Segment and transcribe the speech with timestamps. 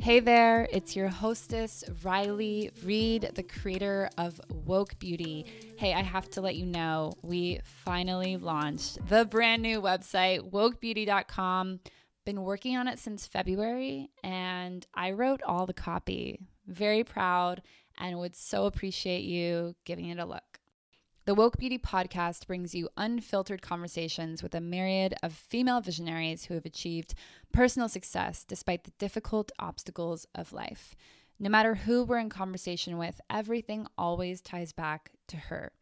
[0.00, 5.46] Hey there, it's your hostess, Riley Reed, the creator of Woke Beauty.
[5.76, 11.80] Hey, I have to let you know, we finally launched the brand new website, wokebeauty.com.
[12.24, 16.40] Been working on it since February, and I wrote all the copy.
[16.66, 17.62] Very proud
[17.98, 20.60] and would so appreciate you giving it a look.
[21.26, 26.54] The Woke Beauty podcast brings you unfiltered conversations with a myriad of female visionaries who
[26.54, 27.14] have achieved
[27.50, 30.94] personal success despite the difficult obstacles of life.
[31.38, 35.72] No matter who we're in conversation with, everything always ties back to her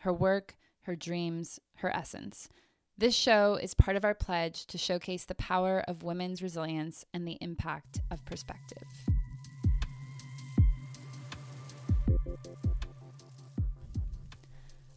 [0.00, 2.48] her work, her dreams, her essence.
[2.96, 7.26] This show is part of our pledge to showcase the power of women's resilience and
[7.26, 8.86] the impact of perspective.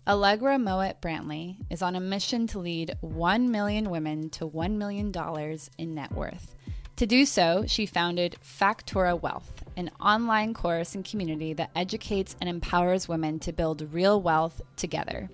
[0.06, 5.14] Allegra Moet Brantley is on a mission to lead 1 million women to $1 million
[5.78, 6.56] in net worth.
[6.98, 12.50] To do so, she founded Factora Wealth, an online course and community that educates and
[12.50, 15.30] empowers women to build real wealth together.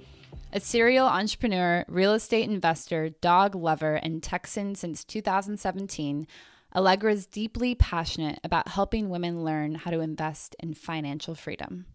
[0.53, 6.27] A serial entrepreneur, real estate investor, dog lover, and Texan since 2017,
[6.75, 11.87] Allegra is deeply passionate about helping women learn how to invest in financial freedom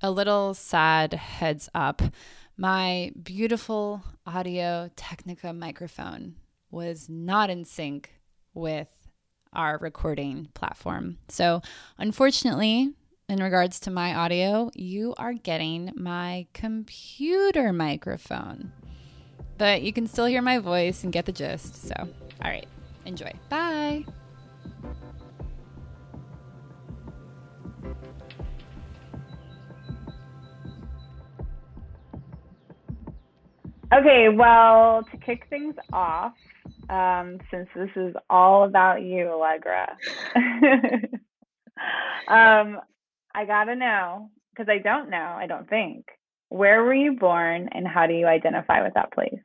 [0.00, 2.02] a little sad heads up.
[2.56, 6.36] My beautiful Audio Technica microphone
[6.70, 8.12] was not in sync
[8.54, 8.88] with
[9.52, 11.18] our recording platform.
[11.28, 11.62] So,
[11.98, 12.92] unfortunately,
[13.28, 18.72] in regards to my audio, you are getting my computer microphone.
[19.58, 21.86] But you can still hear my voice and get the gist.
[21.88, 22.66] So, all right,
[23.04, 23.32] enjoy.
[23.48, 24.04] Bye.
[33.96, 36.34] Okay, well, to kick things off,
[36.90, 39.96] um, since this is all about you, Allegra,
[42.28, 42.78] um,
[43.34, 45.16] I gotta know because I don't know.
[45.38, 46.06] I don't think.
[46.50, 49.40] Where were you born, and how do you identify with that place?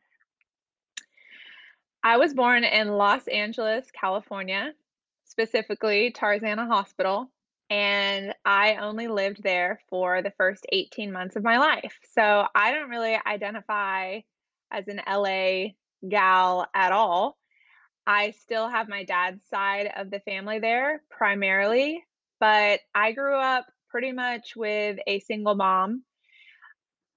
[2.03, 4.73] I was born in Los Angeles, California,
[5.23, 7.31] specifically Tarzana Hospital,
[7.69, 11.99] and I only lived there for the first 18 months of my life.
[12.13, 14.19] So I don't really identify
[14.71, 15.73] as an LA
[16.07, 17.37] gal at all.
[18.07, 22.03] I still have my dad's side of the family there primarily,
[22.39, 26.03] but I grew up pretty much with a single mom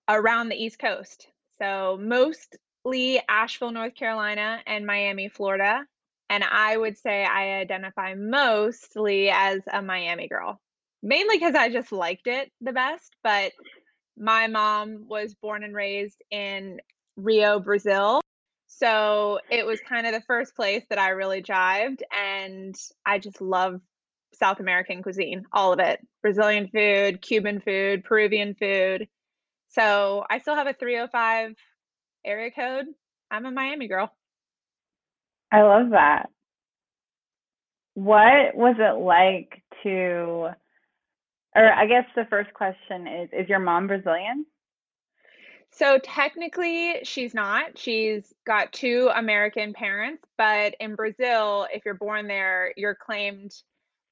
[0.09, 1.28] around the East Coast.
[1.60, 5.87] So mostly Asheville, North Carolina, and Miami, Florida.
[6.28, 10.60] And I would say I identify mostly as a Miami girl,
[11.03, 13.14] mainly because I just liked it the best.
[13.22, 13.53] But
[14.16, 16.81] my mom was born and raised in
[17.16, 18.20] Rio, Brazil.
[18.66, 22.02] So it was kind of the first place that I really jived.
[22.12, 22.75] And
[23.06, 23.80] I just love
[24.34, 29.08] South American cuisine, all of it Brazilian food, Cuban food, Peruvian food.
[29.69, 31.54] So I still have a 305
[32.25, 32.86] area code.
[33.31, 34.12] I'm a Miami girl.
[35.52, 36.31] I love that.
[37.94, 40.50] What was it like to,
[41.54, 44.46] or I guess the first question is, is your mom Brazilian?
[45.77, 47.77] So technically, she's not.
[47.77, 53.53] She's got two American parents, but in Brazil, if you're born there, you're claimed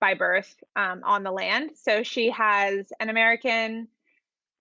[0.00, 1.70] by birth um, on the land.
[1.80, 3.86] So she has an American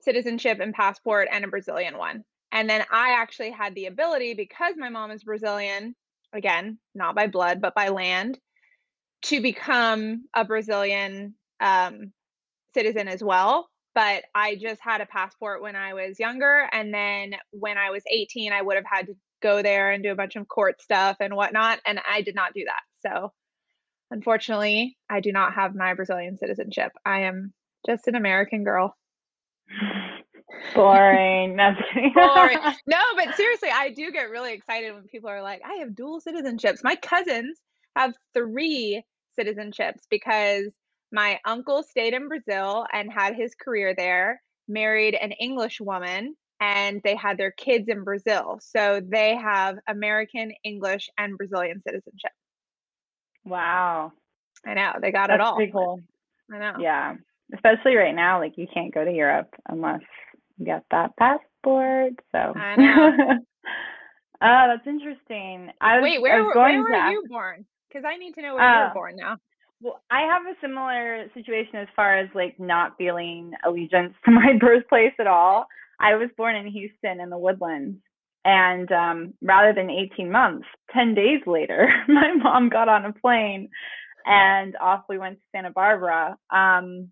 [0.02, 2.24] citizenship and passport and a Brazilian one.
[2.52, 5.96] And then I actually had the ability, because my mom is Brazilian,
[6.34, 8.38] again, not by blood, but by land,
[9.24, 12.12] to become a Brazilian um,
[12.76, 13.70] citizen as well.
[13.94, 16.68] But I just had a passport when I was younger.
[16.72, 20.12] And then when I was 18, I would have had to go there and do
[20.12, 21.80] a bunch of court stuff and whatnot.
[21.86, 22.82] And I did not do that.
[23.06, 23.34] So
[24.12, 26.92] unfortunately, I do not have my Brazilian citizenship.
[27.06, 27.54] I am
[27.86, 28.96] just an American girl.
[30.76, 31.56] Boring.
[31.56, 31.80] That's.
[32.14, 32.58] Boring.
[32.88, 36.22] No, but seriously, I do get really excited when people are like, I have dual
[36.22, 36.84] citizenships.
[36.84, 37.60] My cousins
[37.96, 39.04] have three
[39.40, 40.66] citizenships because
[41.12, 47.02] my uncle stayed in Brazil and had his career there, married an English woman, and
[47.04, 48.60] they had their kids in Brazil.
[48.62, 52.32] So they have American, English, and Brazilian citizenship.
[53.46, 54.14] Wow.
[54.66, 54.94] I know.
[55.02, 55.56] They got That's it all.
[55.56, 56.00] pretty cool.
[56.54, 56.74] I know.
[56.80, 57.16] Yeah.
[57.54, 60.02] Especially right now, like you can't go to Europe unless
[60.58, 62.14] you got that passport.
[62.32, 63.38] So I know.
[64.44, 65.70] Oh, that's interesting.
[65.80, 67.64] I was, Wait, I where was were- going where were ask- you born?
[67.88, 69.38] Because I need to know where you Uh, were born now.
[69.82, 74.54] Well, I have a similar situation as far as like not feeling allegiance to my
[74.60, 75.66] birthplace at all.
[76.00, 77.98] I was born in Houston in the woodlands.
[78.44, 83.70] And um, rather than 18 months, 10 days later, my mom got on a plane
[84.26, 86.38] and off we went to Santa Barbara.
[86.52, 87.12] Um,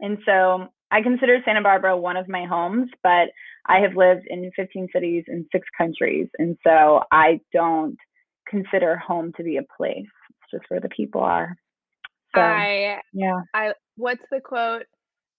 [0.00, 3.28] and so I consider Santa Barbara one of my homes, but
[3.66, 6.28] I have lived in 15 cities in six countries.
[6.38, 7.96] And so I don't
[8.48, 11.56] consider home to be a place, it's just where the people are.
[12.36, 13.40] So, I yeah.
[13.54, 14.84] I what's the quote?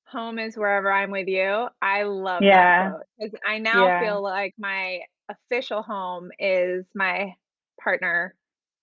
[0.10, 1.68] Home is wherever I'm with you.
[1.82, 2.78] I love that Yeah.
[2.78, 4.00] quote because I now Yeah.
[4.00, 7.34] feel like my official home is my
[7.82, 8.36] partner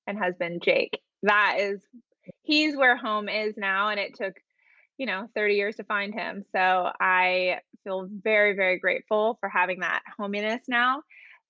[0.06, 1.00] and husband, Jake.
[1.22, 1.80] That is
[2.42, 4.34] he's where home is now, and it took,
[4.98, 6.44] you know, 30 years to find him.
[6.52, 11.02] So I feel very, very grateful for having that hominess now.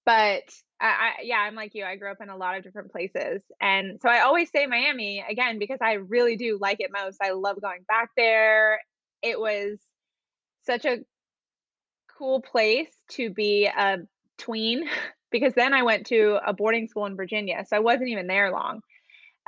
[0.06, 0.42] But
[0.84, 1.84] I, I yeah, I'm like you.
[1.84, 3.42] I grew up in a lot of different places.
[3.60, 7.18] And so I always say Miami again because I really do like it most.
[7.22, 8.80] I love going back there.
[9.22, 9.78] It was
[10.66, 10.98] such a
[12.18, 13.98] cool place to be a
[14.38, 14.88] tween
[15.30, 17.64] because then I went to a boarding school in Virginia.
[17.66, 18.82] So I wasn't even there long.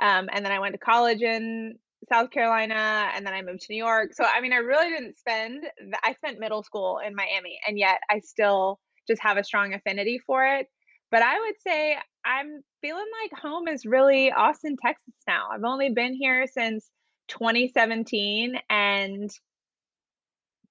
[0.01, 1.75] Um, and then I went to college in
[2.09, 4.13] South Carolina and then I moved to New York.
[4.13, 5.65] So I mean, I really didn't spend
[6.03, 10.19] I spent middle school in Miami and yet I still just have a strong affinity
[10.25, 10.67] for it.
[11.09, 15.47] But I would say I'm feeling like home is really Austin, Texas now.
[15.51, 16.89] I've only been here since
[17.29, 19.29] 2017 and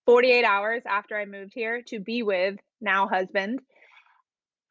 [0.06, 3.60] 48 hours after I moved here to be with now husband,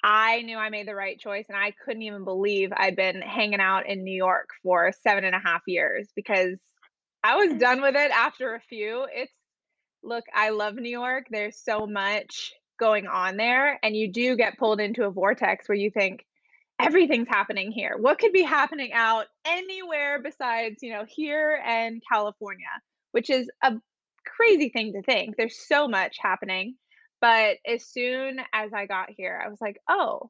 [0.04, 3.60] I knew I made the right choice and I couldn't even believe I'd been hanging
[3.60, 6.60] out in New York for seven and a half years because
[7.24, 7.60] I was mm.
[7.60, 9.08] done with it after a few.
[9.12, 9.34] It's
[10.04, 11.26] look, I love New York.
[11.32, 15.78] There's so much going on there, and you do get pulled into a vortex where
[15.78, 16.26] you think
[16.80, 17.96] everything's happening here.
[17.98, 22.68] What could be happening out anywhere besides, you know, here and California,
[23.12, 23.74] which is a
[24.26, 25.38] crazy thing to think.
[25.38, 26.76] There's so much happening.
[27.22, 30.30] But as soon as I got here, I was like, oh,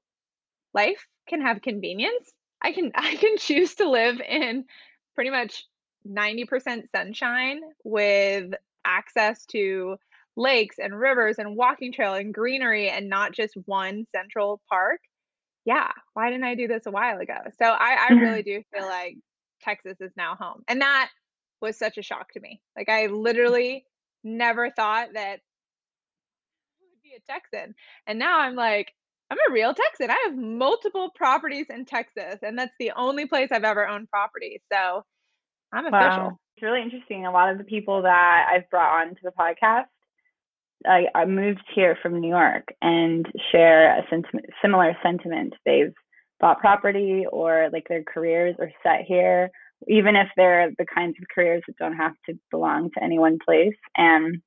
[0.73, 2.31] life can have convenience.
[2.61, 4.65] I can I can choose to live in
[5.15, 5.65] pretty much
[6.07, 8.53] 90% sunshine with
[8.85, 9.97] access to
[10.35, 14.99] lakes and rivers and walking trail and greenery and not just one central park.
[15.65, 17.37] Yeah, why didn't I do this a while ago?
[17.57, 19.17] So I I really do feel like
[19.61, 20.63] Texas is now home.
[20.67, 21.09] And that
[21.61, 22.61] was such a shock to me.
[22.77, 23.23] Like I mm.
[23.23, 23.85] literally
[24.23, 25.39] never thought that
[26.69, 27.75] I would be a Texan.
[28.07, 28.91] And now I'm like,
[29.31, 30.11] I'm a real Texan.
[30.11, 34.61] I have multiple properties in Texas, and that's the only place I've ever owned property.
[34.71, 35.03] So
[35.73, 36.07] I'm Wow.
[36.07, 36.39] official.
[36.55, 37.25] It's really interesting.
[37.25, 39.87] A lot of the people that I've brought on to the podcast,
[40.87, 45.53] I, I moved here from New York and share a sentiment, similar sentiment.
[45.65, 45.93] They've
[46.39, 49.49] bought property or like their careers are set here,
[49.87, 53.39] even if they're the kinds of careers that don't have to belong to any one
[53.45, 53.75] place.
[53.97, 54.41] And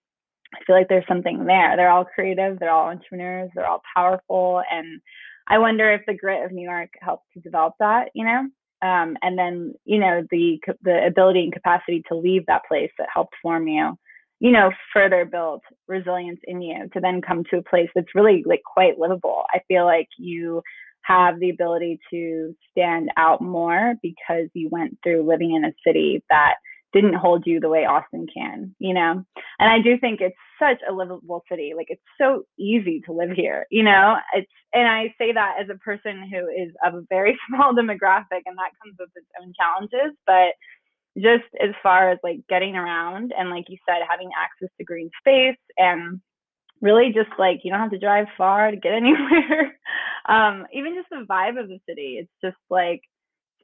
[0.54, 1.76] I feel like there's something there.
[1.76, 4.62] They're all creative, they're all entrepreneurs, they're all powerful.
[4.70, 5.00] And
[5.46, 8.48] I wonder if the grit of New York helped to develop that, you know?
[8.80, 13.08] Um, and then, you know, the the ability and capacity to leave that place that
[13.12, 13.98] helped form you,
[14.40, 18.44] you know, further build resilience in you to then come to a place that's really
[18.46, 19.44] like quite livable.
[19.52, 20.62] I feel like you
[21.02, 26.22] have the ability to stand out more because you went through living in a city
[26.30, 26.54] that
[26.92, 29.22] didn't hold you the way Austin can, you know?
[29.58, 31.72] And I do think it's such a livable city.
[31.76, 34.16] Like it's so easy to live here, you know?
[34.34, 38.42] It's and I say that as a person who is of a very small demographic
[38.46, 40.52] and that comes with its own challenges, but
[41.20, 45.10] just as far as like getting around and like you said having access to green
[45.20, 46.20] space and
[46.80, 49.78] really just like you don't have to drive far to get anywhere.
[50.28, 53.02] um even just the vibe of the city, it's just like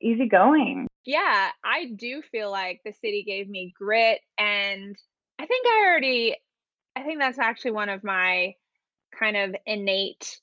[0.01, 0.87] easy going.
[1.05, 4.97] Yeah, I do feel like the city gave me grit, and
[5.39, 6.37] I think I already,
[6.97, 8.55] I think that's actually one of my
[9.19, 10.41] kind of innate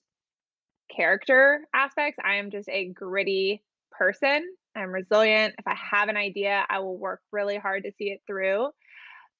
[0.95, 2.19] character aspects.
[2.23, 4.47] I am just a gritty person.
[4.75, 5.55] I'm resilient.
[5.57, 8.69] If I have an idea, I will work really hard to see it through.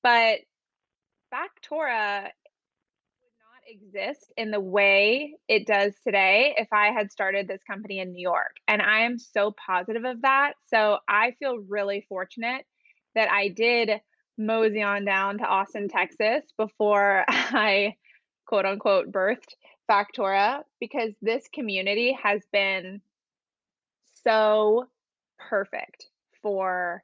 [0.04, 0.40] But
[1.34, 7.62] Factora would not exist in the way it does today if I had started this
[7.70, 8.56] company in New York.
[8.68, 10.54] And I am so positive of that.
[10.68, 12.66] So I feel really fortunate
[13.16, 13.92] that I did
[14.38, 17.96] mosey on down to Austin, Texas before I
[18.46, 19.56] quote unquote birthed
[19.90, 23.02] Factora because this community has been
[24.24, 24.88] so
[25.50, 26.08] perfect
[26.42, 27.04] for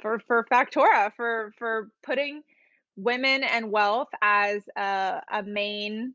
[0.00, 2.42] for for Factora for for putting
[2.96, 6.14] women and wealth as a, a main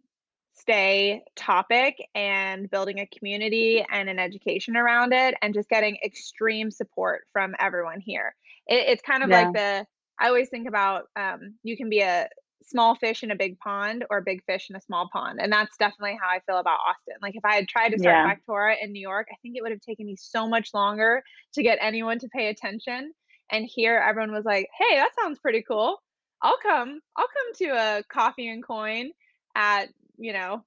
[0.53, 6.71] stay topic and building a community and an education around it and just getting extreme
[6.71, 8.33] support from everyone here.
[8.67, 9.41] It, it's kind of Yeah.
[9.41, 9.85] like the
[10.17, 12.27] I always think about um, you can be a
[12.63, 15.39] small fish in a big pond or big fish in a small pond.
[15.41, 17.15] And that's definitely how I feel about Austin.
[17.21, 18.35] Like if I had tried to start Yeah.
[18.35, 21.63] Factora in New York, I think it would have taken me so much longer to
[21.63, 23.13] get anyone to pay attention.
[23.51, 26.01] And here everyone was like, "Hey, that sounds pretty cool.
[26.41, 26.99] I'll come.
[27.15, 29.11] I'll come to a coffee and coin
[29.55, 30.63] at, you know,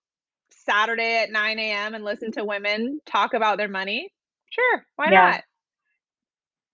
[0.51, 1.95] Saturday at 9 a.m.
[1.95, 4.13] and listen to women talk about their money.
[4.51, 5.31] Sure, why Yeah.
[5.31, 5.45] not?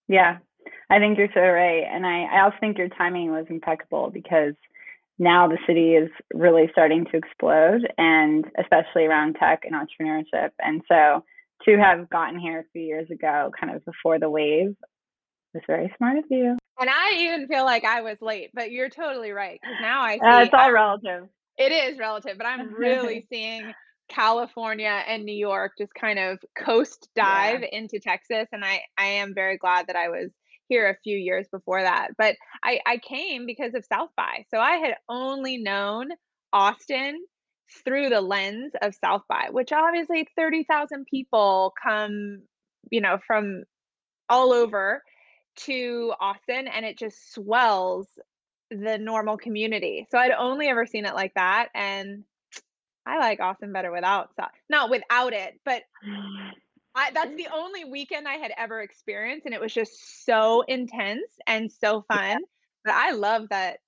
[0.08, 0.38] Yeah,
[0.90, 1.84] I think you're so right.
[1.84, 4.54] And I, I also think your timing was impeccable because
[5.18, 10.50] now the city is really starting to explode and especially around tech and entrepreneurship.
[10.60, 11.24] And so
[11.64, 14.74] to have gotten here a few years ago, kind of before the wave,
[15.54, 16.56] was very smart of you.
[16.80, 19.60] And I even feel like I was late, but you're totally right.
[19.62, 21.28] Because now I Uh, see it's all I'm relative.
[21.56, 23.72] It is relative, but I'm really seeing
[24.08, 27.22] California and New York just kind of coast Yeah.
[27.24, 30.30] dive into Texas, and I I am very glad that I was
[30.68, 32.10] here a few years before that.
[32.16, 34.44] But I I came because of South by.
[34.50, 36.08] So I had only known
[36.52, 37.18] Austin
[37.84, 42.42] through the lens of South by, which obviously 30,000 people come,
[42.90, 43.64] you know, from
[44.28, 45.02] all over
[45.56, 48.06] to Austin and it just swells
[48.70, 50.06] the normal community.
[50.10, 52.24] So I'd only ever seen it like that and
[53.06, 54.30] I like Austin better without
[54.70, 55.82] not without it, but
[56.94, 57.36] I that's mm-hmm.
[57.36, 60.80] the only weekend I had ever experienced and it was just so mm-hmm.
[60.82, 62.38] intense and so fun.
[62.84, 63.78] But I love that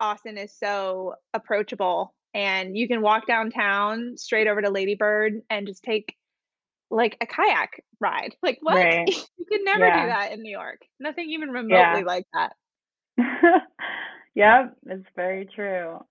[0.00, 5.66] Austin is so approachable and you can walk downtown straight over to Lady Bird and
[5.66, 6.16] just take
[6.90, 8.34] like a kayak ride.
[8.42, 8.76] Like what?
[8.76, 9.08] Right.
[9.38, 10.80] You could never do that in New York.
[11.00, 11.58] Nothing even Yeah.
[11.58, 12.52] remotely like that.
[14.34, 16.02] Yep, it's very true.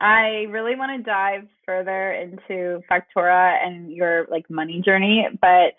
[0.00, 5.74] I really want to dive further into Factora and your like money journey, but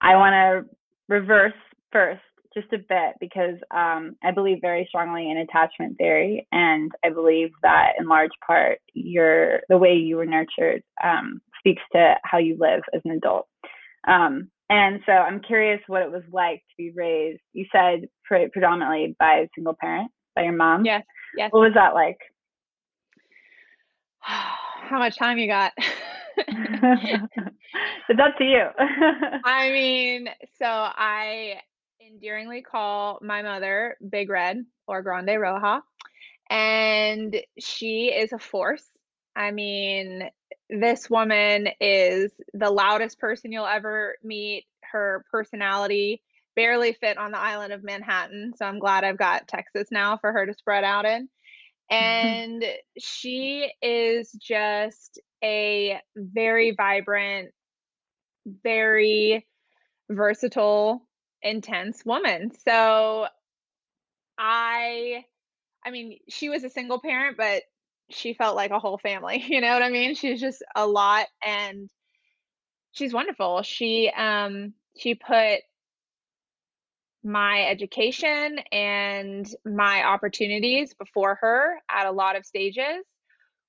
[0.00, 0.76] I want to
[1.08, 1.52] reverse
[1.92, 2.20] first
[2.54, 7.50] just a bit because um, I believe very strongly in attachment theory, and I believe
[7.62, 12.56] that in large part your the way you were nurtured um, speaks to how you
[12.58, 13.46] live as an adult.
[14.08, 17.40] Um, and so I'm curious what it was like to be raised.
[17.52, 20.84] You said pre- predominantly by a single parent, by your mom.
[20.84, 21.02] Yes.
[21.36, 21.52] Yes.
[21.52, 22.18] What was that like?
[24.86, 25.72] How much time you got?
[26.36, 28.66] it's up to you.
[29.44, 30.28] I mean,
[30.58, 31.60] so I
[32.00, 35.80] endearingly call my mother Big Red or Grande Roja,
[36.48, 38.86] and she is a force.
[39.34, 40.30] I mean,
[40.70, 44.66] this woman is the loudest person you'll ever meet.
[44.82, 46.22] Her personality
[46.54, 50.32] barely fit on the island of Manhattan, so I'm glad I've got Texas now for
[50.32, 51.28] her to spread out in.
[51.90, 52.64] And
[52.98, 57.50] she is just a very vibrant,
[58.62, 59.46] very
[60.10, 61.06] versatile,
[61.42, 62.50] intense woman.
[62.66, 63.26] So
[64.38, 65.24] I
[65.84, 67.62] I mean, she was a single parent, but
[68.10, 70.14] she felt like a whole family, you know what I mean?
[70.14, 71.88] She's just a lot and
[72.92, 73.62] she's wonderful.
[73.62, 75.60] She um she put
[77.26, 83.04] my education and my opportunities before her at a lot of stages.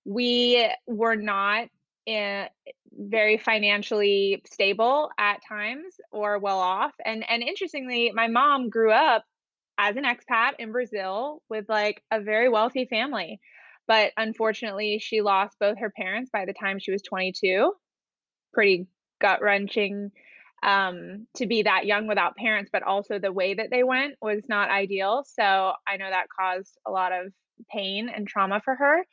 [0.06, 1.68] We were not
[2.08, 2.48] eh,
[2.92, 6.94] very financially stable at times or well off.
[7.04, 9.26] And and interestingly, my mom grew up
[9.80, 13.40] as an expat in Brazil with like a very wealthy family.
[13.88, 17.74] But unfortunately, she lost both her parents by the time she was 22.
[18.54, 18.88] Pretty
[19.20, 20.12] gut wrenching
[20.64, 24.42] um, to be that young without parents, but also the way that they went was
[24.48, 25.24] not ideal.
[25.28, 27.32] So I know that caused a lot of
[27.70, 29.06] pain and trauma for her.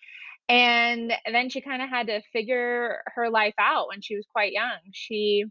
[0.49, 4.53] And then she kind of had to figure her life out when she was quite
[4.53, 4.77] young.
[4.93, 5.45] She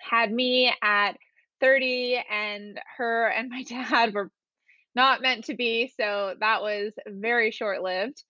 [0.00, 1.16] had me at
[1.60, 4.30] 30, and her and my dad were
[4.94, 5.92] not meant to be.
[5.98, 8.22] So that was very short lived.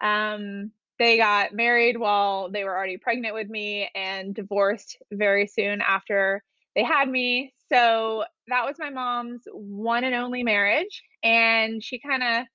[0.00, 5.80] Um, they got married while they were already pregnant with me and divorced very soon
[5.80, 6.42] after
[6.74, 7.52] they had me.
[7.72, 11.02] So that was my mom's one and only marriage.
[11.22, 12.46] And she kind of,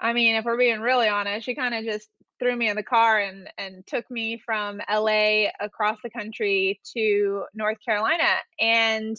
[0.00, 2.08] I mean, if we're being really honest, she kind of just
[2.38, 7.44] threw me in the car and and took me from LA across the country to
[7.54, 8.28] North Carolina
[8.60, 9.16] and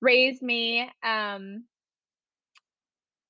[0.00, 1.64] raised me um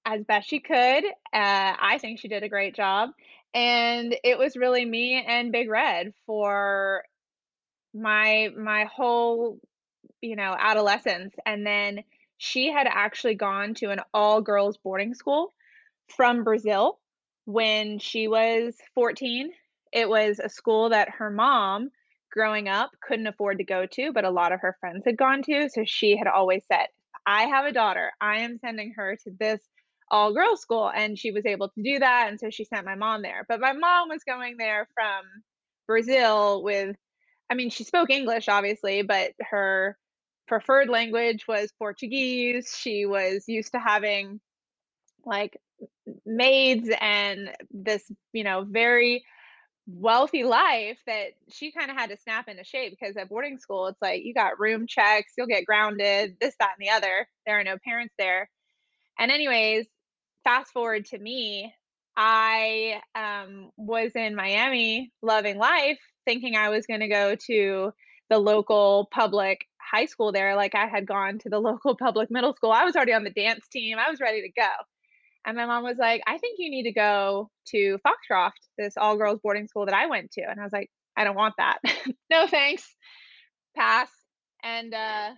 [0.05, 1.05] as best she could.
[1.05, 3.11] Uh, I think she did a great job.
[3.55, 7.05] And it was really me and Big Red for
[7.95, 9.61] my my whole,
[10.21, 11.35] you know, adolescence.
[11.47, 12.05] And then
[12.39, 15.55] she had actually gone to an all girls boarding school
[16.09, 16.99] from Brazil
[17.45, 19.51] when she was 14
[19.93, 21.91] It was a school that her mom,
[22.31, 25.43] growing up, couldn't afford to go to, but a lot of her friends had gone
[25.45, 25.69] to.
[25.71, 26.87] So she had always said,
[27.27, 28.13] I have a daughter.
[28.21, 29.61] I am sending her to this
[30.11, 30.91] all girls school.
[30.95, 32.27] And she was able to do that.
[32.29, 33.45] And so she sent my mom there.
[33.49, 35.25] But my mom was going there from
[35.87, 36.97] Brazil with,
[37.51, 39.97] I mean, she spoke English, obviously, but her
[40.47, 42.75] preferred language was Portuguese.
[42.77, 44.41] She was used to having
[45.25, 45.59] like
[46.25, 49.25] maids and this, you know, very
[49.87, 53.87] wealthy life that she kind of had to snap into shape because at boarding school,
[53.87, 57.27] it's like you got room checks, you'll get grounded, this, that, and the other.
[57.47, 58.51] There are no parents there.
[59.19, 59.87] And, anyways,
[60.49, 61.75] fast forward to me,
[62.17, 67.93] I um, was in Miami loving life, thinking I was going to go to
[68.31, 70.57] the local public high school there.
[70.57, 72.73] Like I had gone to the local public middle school.
[72.73, 74.71] I was already on the dance team, I was ready to go.
[75.45, 79.19] And my mom was like, I think you need to go to Foxcroft, this all
[79.19, 80.43] girls boarding school that I went to.
[80.43, 81.79] And I was like, I don't want that.
[82.31, 82.87] no thanks.
[83.77, 84.09] Pass.
[84.63, 85.29] And uh,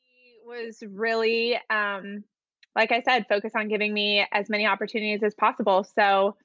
[0.00, 2.22] he was really, um,
[2.76, 5.84] like I said, focus on giving me as many opportunities as possible.
[5.98, 6.36] So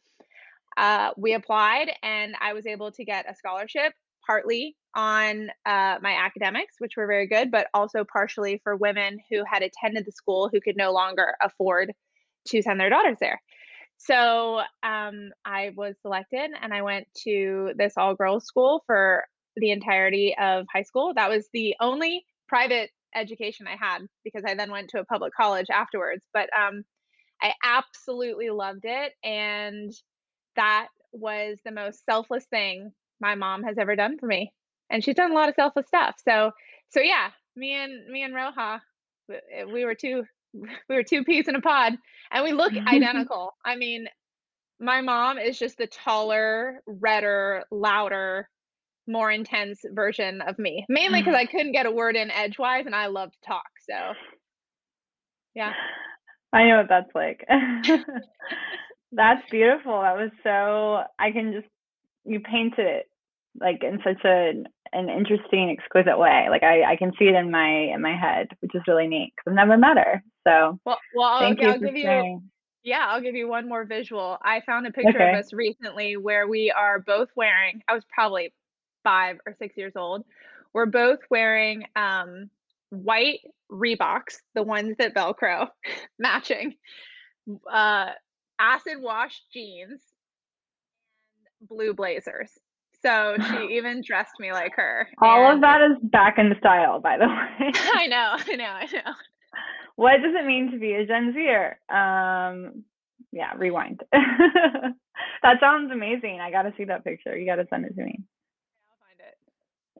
[0.77, 3.93] uh, we applied, and I was able to get a scholarship
[4.25, 9.43] partly on uh, my academics, which were very good, but also partially for women who
[9.45, 11.91] had attended the school who could no longer afford
[12.47, 13.41] to send their daughters there.
[13.97, 19.25] So um, I was selected and I went to this all girls school for
[19.57, 21.13] the entirety of high school.
[21.15, 25.33] That was the only private education I had because I then went to a public
[25.33, 26.25] college afterwards.
[26.33, 26.83] But um,
[27.41, 29.13] I absolutely loved it.
[29.23, 29.91] And
[30.55, 34.53] that was the most selfless thing my mom has ever done for me.
[34.89, 36.15] And she's done a lot of selfless stuff.
[36.27, 36.51] So,
[36.89, 38.79] so yeah, me and me and Roja,
[39.71, 41.93] we were two we were two peas in a pod
[42.31, 43.53] and we look identical.
[43.65, 44.07] I mean,
[44.79, 48.49] my mom is just the taller, redder, louder,
[49.07, 50.85] more intense version of me.
[50.89, 51.47] Mainly because mm-hmm.
[51.47, 53.69] I couldn't get a word in edgewise and I love to talk.
[53.89, 54.13] So
[55.55, 55.73] yeah.
[56.53, 57.45] I know what that's like.
[59.11, 60.01] that's beautiful.
[60.01, 61.67] That was so I can just
[62.25, 63.07] you painted it
[63.59, 66.47] like in such a an interesting, exquisite way.
[66.49, 69.33] Like I, I can see it in my in my head, which is really neat
[69.35, 70.23] because I've never met her.
[70.47, 72.31] So well, well, thank okay, you I'll give sharing.
[72.31, 72.41] you.
[72.83, 74.37] Yeah, I'll give you one more visual.
[74.43, 75.33] I found a picture okay.
[75.33, 77.81] of us recently where we are both wearing.
[77.87, 78.53] I was probably
[79.03, 80.25] five or six years old.
[80.73, 82.49] We're both wearing um,
[82.89, 83.39] white
[83.71, 85.67] Reeboks, the ones that Velcro,
[86.19, 86.75] matching,
[87.71, 88.09] uh,
[88.59, 90.01] acid wash jeans,
[91.59, 92.51] and blue blazers.
[93.01, 95.07] So she even dressed me like her.
[95.19, 97.71] All of that is back in style, by the way.
[97.93, 99.13] I know, I know, I know.
[99.95, 101.77] What does it mean to be a Gen Zer?
[101.89, 102.83] Um,
[103.31, 104.01] yeah, rewind.
[104.11, 106.39] that sounds amazing.
[106.41, 107.37] I got to see that picture.
[107.37, 108.19] You got to send it to me.
[108.19, 109.37] Yeah, I'll find it.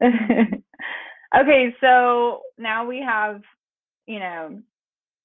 [1.40, 3.42] okay, so now we have,
[4.08, 4.60] you know,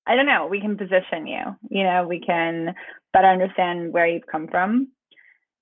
[0.06, 1.56] I don't know, we can position you.
[1.70, 2.74] You know, we can
[3.12, 4.88] better understand where you've come from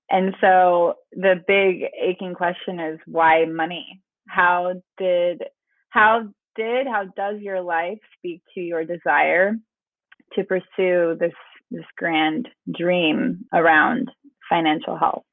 [0.09, 4.01] and so the big aching question is why money?
[4.27, 5.43] How did
[5.89, 9.55] how did how does your life speak to your desire
[10.33, 11.33] to pursue this
[11.71, 12.47] this grand
[12.77, 14.11] dream around
[14.49, 15.23] financial health?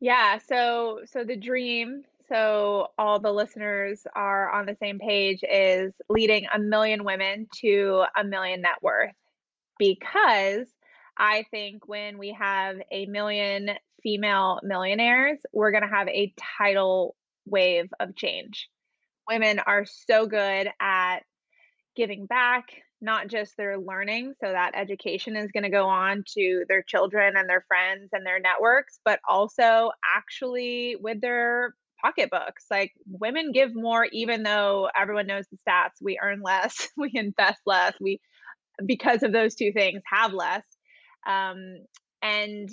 [0.00, 5.92] Yeah, so so the dream, so all the listeners are on the same page is
[6.08, 9.12] leading a million women to a million net worth
[9.78, 10.66] because
[11.18, 17.16] I think when we have a million female millionaires, we're going to have a tidal
[17.44, 18.70] wave of change.
[19.28, 21.20] Women are so good at
[21.94, 22.64] giving back,
[23.02, 27.36] not just their learning, so that education is going to go on to their children
[27.36, 32.66] and their friends and their networks, but also actually with their pocketbooks.
[32.70, 36.00] Like women give more, even though everyone knows the stats.
[36.00, 38.20] We earn less, we invest less, we,
[38.84, 40.64] because of those two things, have less.
[41.26, 41.78] Um,
[42.22, 42.68] and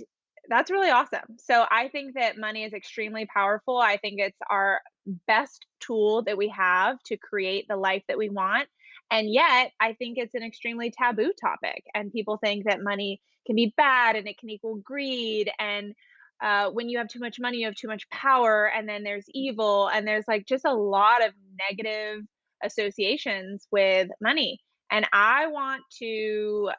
[0.49, 1.37] that's really awesome.
[1.37, 3.77] So I think that money is extremely powerful.
[3.77, 4.81] I think it's our
[5.27, 8.67] best tool that we have to create the life that we want.
[9.11, 11.83] And yet, I think it's an extremely taboo topic.
[11.95, 15.51] And people think that money can be bad and it can equal greed.
[15.59, 15.93] And
[16.41, 18.71] uh, when you have too much money, you have too much power.
[18.73, 19.89] And then there's evil.
[19.89, 21.33] And there's like just a lot of
[21.69, 22.23] negative
[22.63, 24.59] associations with money.
[24.91, 26.71] And I want to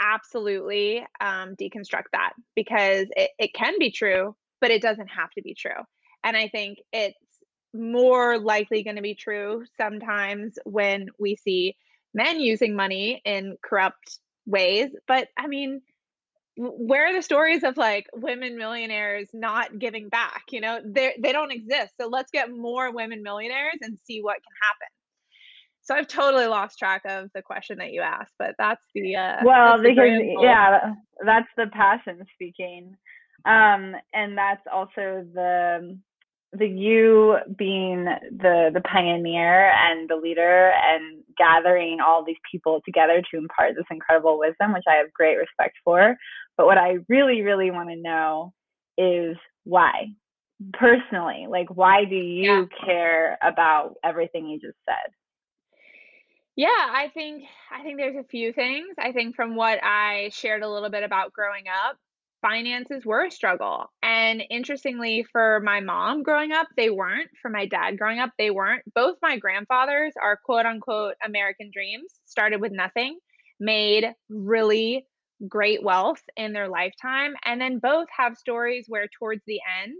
[0.00, 5.42] absolutely um, deconstruct that because it, it can be true, but it doesn't have to
[5.42, 5.82] be true.
[6.22, 7.18] And I think it's
[7.74, 11.76] more likely going to be true sometimes when we see
[12.14, 14.90] men using money in corrupt ways.
[15.06, 15.82] But I mean,
[16.56, 20.44] where are the stories of like women millionaires not giving back?
[20.50, 21.94] You know, they they don't exist.
[22.00, 24.88] So let's get more women millionaires and see what can happen.
[25.82, 29.36] So I've totally lost track of the question that you asked, but that's the uh,
[29.44, 32.96] well that's because yeah that's the passion speaking
[33.44, 35.98] um and that's also the
[36.58, 43.22] the you being the the pioneer and the leader and gathering all these people together
[43.30, 46.16] to impart this incredible wisdom which i have great respect for
[46.56, 48.52] but what i really really want to know
[48.98, 50.06] is why
[50.74, 52.78] personally like why do you Yeah.
[52.84, 55.12] care about everything you just said
[56.56, 58.94] Yeah, I think I think there's a few things.
[58.98, 61.98] I think from what I shared a little bit about growing up,
[62.44, 63.90] finances were a struggle.
[64.02, 67.30] And interestingly, for my mom growing up, they weren't.
[67.40, 68.82] For my dad growing up, they weren't.
[68.94, 73.18] Both my grandfathers are quote unquote American dreams, started with nothing,
[73.58, 75.06] made really
[75.48, 79.94] great wealth in their lifetime, and then both have stories where towards the end,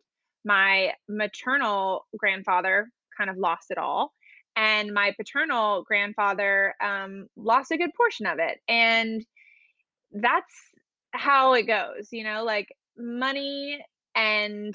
[0.44, 4.12] my maternal grandfather kind of lost it all
[4.56, 9.24] and my paternal grandfather um, lost a good portion of it and
[10.12, 10.52] that's
[11.14, 13.78] how it goes you know like money
[14.14, 14.74] and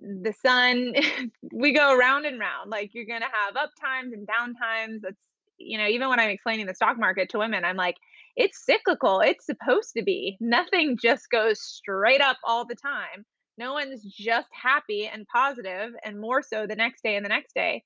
[0.00, 0.92] the sun
[1.52, 5.16] we go round and round like you're gonna have up times and down times that's
[5.58, 7.96] you know even when i'm explaining the stock market to women i'm like
[8.36, 13.24] it's cyclical it's supposed to be nothing just goes straight up all the time
[13.58, 17.54] no one's just happy and positive and more so the next day and the next
[17.54, 17.82] day.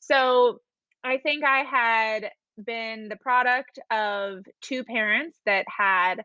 [0.00, 0.60] So
[1.02, 2.30] I think I had
[2.64, 6.24] been the product of two parents that had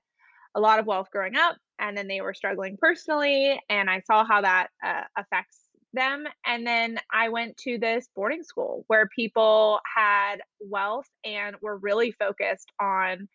[0.55, 4.25] a lot of wealth growing up, and then they were struggling personally, and I saw
[4.25, 5.59] how that uh, affects
[5.93, 6.25] them.
[6.45, 12.11] And then I went to this boarding school where people had wealth and were really
[12.11, 13.27] focused on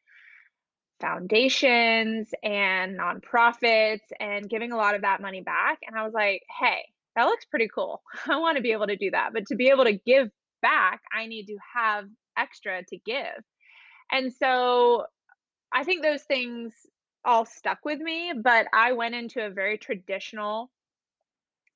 [1.01, 5.79] foundations and nonprofits and giving a lot of that money back.
[5.87, 8.03] And I was like, hey, that looks pretty cool.
[8.27, 9.33] I want to be able to do that.
[9.33, 10.29] But to be able to give
[10.61, 13.45] back, I need to have extra to give.
[14.11, 15.05] And so
[15.73, 16.73] I think those things
[17.25, 20.71] all stuck with me, but I went into a very traditional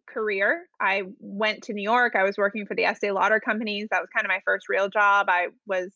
[0.06, 0.66] career.
[0.80, 2.14] I went to New York.
[2.16, 3.88] I was working for the Estee Lauder companies.
[3.90, 5.26] That was kind of my first real job.
[5.28, 5.92] I was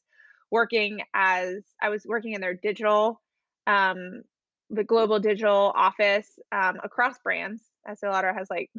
[0.50, 3.20] working as I was working in their digital,
[3.66, 4.22] um,
[4.70, 7.62] the global digital office um, across brands.
[7.88, 8.70] Estee Lauder has like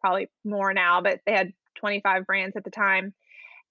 [0.00, 3.12] probably more now, but they had 25 brands at the time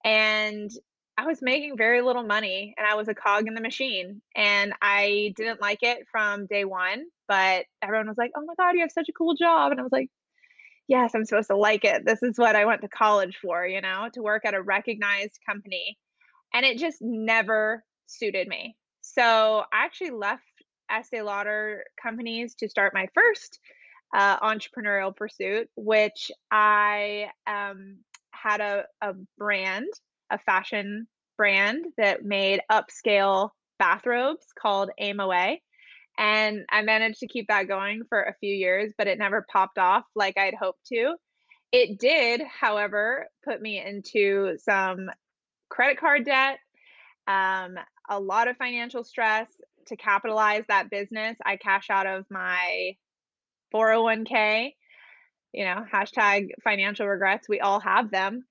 [0.04, 0.70] and
[1.18, 4.74] I was making very little money and I was a cog in the machine and
[4.82, 8.80] I didn't like it from day one, but everyone was like, "Oh my god, you
[8.80, 10.10] have such a cool job." And I was like,
[10.88, 12.04] "Yes, I'm supposed to like it.
[12.04, 15.38] This is what I went to college for, you know, to work at a recognized
[15.48, 15.98] company."
[16.54, 18.76] And it just never suited me.
[19.00, 20.42] So, I actually left
[20.90, 23.58] Estee Lauder companies to start my first
[24.14, 27.98] uh, entrepreneurial pursuit, which I um,
[28.32, 29.88] had a, a brand,
[30.30, 35.62] a fashion brand that made upscale bathrobes called Aim Away.
[36.18, 39.78] And I managed to keep that going for a few years, but it never popped
[39.78, 41.14] off like I'd hoped to.
[41.72, 45.10] It did, however, put me into some
[45.68, 46.58] credit card debt,
[47.26, 47.76] um,
[48.08, 49.48] a lot of financial stress.
[49.88, 52.96] To capitalize that business, I cash out of my
[53.72, 54.72] 401k
[55.56, 57.48] you know, hashtag financial regrets.
[57.48, 58.44] We all have them.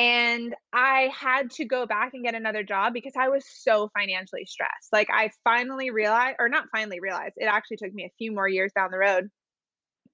[0.00, 4.46] And I had to go back and get another job because I was so financially
[4.46, 4.90] stressed.
[4.94, 8.48] Like, I finally realized, or not finally realized, it actually took me a few more
[8.48, 9.28] years down the road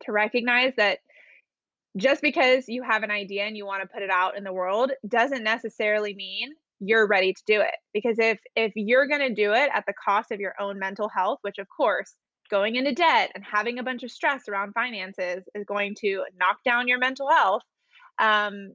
[0.03, 0.99] to recognize that
[1.97, 4.53] just because you have an idea and you want to put it out in the
[4.53, 6.49] world doesn't necessarily mean
[6.81, 9.95] you're ready to do it because if if you're going to do it at the
[9.95, 12.13] cost of your own mental health which of course
[12.51, 16.59] going into debt and having a bunch of stress around finances is going to knock
[16.67, 17.63] down your mental health
[18.19, 18.73] um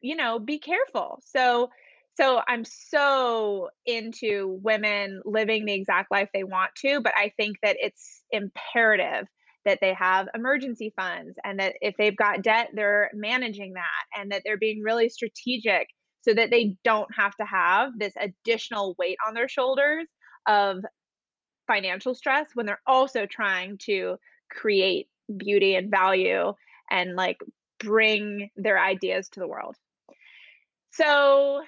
[0.00, 1.68] you know be careful so
[2.16, 7.56] so i'm so into women living the exact life they want to but i think
[7.62, 9.26] that it's imperative
[9.64, 14.30] that they have emergency funds and that if they've got debt they're managing that and
[14.32, 15.88] that they're being really strategic
[16.22, 20.06] so that they don't have to have this additional weight on their shoulders
[20.46, 20.78] of
[21.66, 24.16] financial stress when they're also trying to
[24.50, 26.52] create beauty and value
[26.90, 27.38] and like
[27.78, 29.76] bring their ideas to the world.
[30.90, 31.62] So,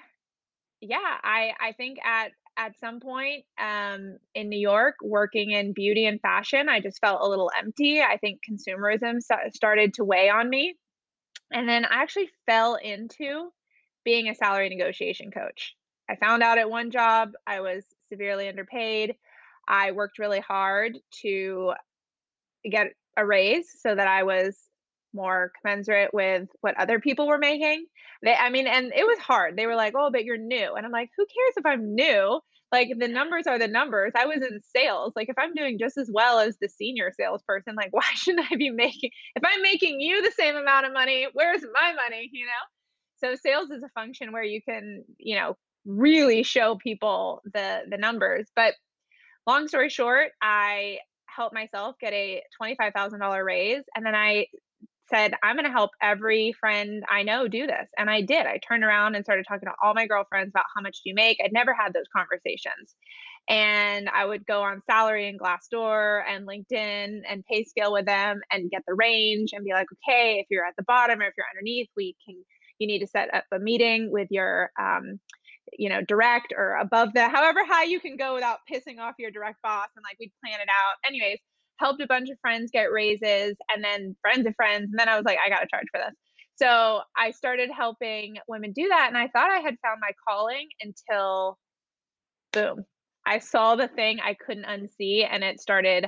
[0.81, 6.05] yeah, I I think at at some point um, in New York, working in beauty
[6.05, 8.01] and fashion, I just felt a little empty.
[8.01, 9.19] I think consumerism
[9.53, 10.75] started to weigh on me,
[11.51, 13.51] and then I actually fell into
[14.03, 15.75] being a salary negotiation coach.
[16.09, 19.15] I found out at one job I was severely underpaid.
[19.67, 21.73] I worked really hard to
[22.69, 24.57] get a raise so that I was
[25.13, 27.85] more commensurate with what other people were making.
[28.23, 29.57] They, I mean, and it was hard.
[29.57, 32.39] They were like, "Oh, but you're new," and I'm like, "Who cares if I'm new?
[32.71, 34.13] Like the numbers are the numbers.
[34.15, 35.13] I was in sales.
[35.15, 38.55] Like if I'm doing just as well as the senior salesperson, like why shouldn't I
[38.55, 39.11] be making?
[39.35, 42.29] If I'm making you the same amount of money, where's my money?
[42.31, 42.51] You know."
[43.17, 47.97] So sales is a function where you can, you know, really show people the the
[47.97, 48.47] numbers.
[48.55, 48.75] But
[49.47, 50.99] long story short, I
[51.35, 54.47] helped myself get a $25,000 raise and then I
[55.13, 57.87] said, I'm going to help every friend I know do this.
[57.97, 58.45] And I did.
[58.45, 61.15] I turned around and started talking to all my girlfriends about how much do you
[61.15, 61.37] make.
[61.43, 62.95] I'd never had those conversations.
[63.49, 68.41] And I would go on salary and Glassdoor and LinkedIn and pay scale with them
[68.51, 71.33] and get the range and be like, okay, if you're at the bottom or if
[71.37, 72.35] you're underneath, we can,
[72.79, 75.19] you need to set up a meeting with your, um,
[75.73, 79.31] you know, direct or above that, however high you can go without pissing off your
[79.31, 79.87] direct boss.
[79.95, 80.97] And like we'd plan it out.
[81.07, 81.39] Anyways,
[81.81, 84.89] helped a bunch of friends get raises and then friends of friends.
[84.91, 86.15] And then I was like, I got to charge for this.
[86.55, 89.07] So I started helping women do that.
[89.07, 91.57] And I thought I had found my calling until
[92.53, 92.85] boom,
[93.25, 95.27] I saw the thing I couldn't unsee.
[95.29, 96.07] And it started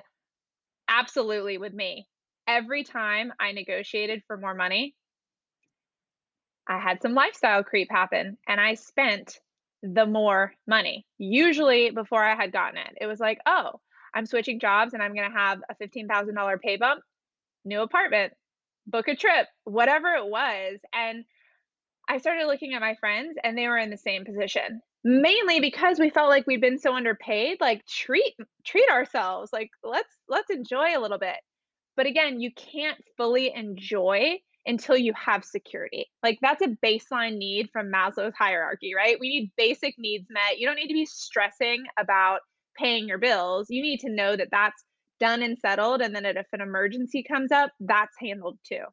[0.88, 2.08] absolutely with me.
[2.48, 4.96] Every time I negotiated for more money,
[6.68, 9.40] I had some lifestyle creep happen and I spent
[9.82, 12.94] the more money, usually before I had gotten it.
[13.02, 13.80] It was like, oh,
[14.14, 17.02] I'm switching jobs and I'm going to have a $15,000 pay bump,
[17.66, 18.34] new apartment,
[18.88, 20.80] book a trip, whatever it was.
[20.94, 21.26] And
[22.08, 24.82] I started looking at my friends and they were in the same position.
[25.06, 30.14] Mainly because we felt like we'd been so underpaid, like treat treat ourselves, like let's
[30.30, 31.36] let's enjoy a little bit.
[31.98, 36.06] But again, you can't fully enjoy until you have security.
[36.24, 39.18] Like that's a baseline need from Maslow's hierarchy, right?
[39.20, 40.58] We need basic needs met.
[40.58, 42.40] You don't need to be stressing about
[42.78, 44.84] paying your bills, you need to know that that's
[45.20, 46.02] done and settled.
[46.02, 48.84] And then if an emergency comes up, that's handled too.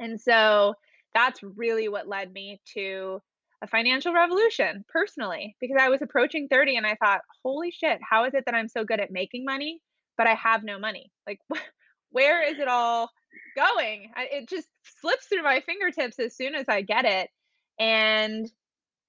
[0.00, 0.74] And so
[1.14, 3.20] that's really what led me to
[3.62, 8.24] a financial revolution personally, because I was approaching 30 and I thought, holy shit, how
[8.24, 9.80] is it that I'm so good at making money,
[10.18, 11.10] but I have no money?
[11.26, 11.38] Like,
[12.10, 13.10] where is it all
[13.56, 14.10] going?
[14.16, 14.68] It just
[15.00, 17.30] slips through my fingertips as soon as I get it.
[17.78, 18.50] And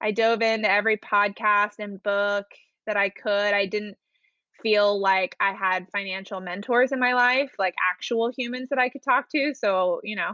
[0.00, 2.46] I dove into every podcast and book
[2.88, 3.54] that I could.
[3.54, 3.96] I didn't
[4.62, 9.04] feel like I had financial mentors in my life, like actual humans that I could
[9.04, 9.54] talk to.
[9.54, 10.32] So, you know,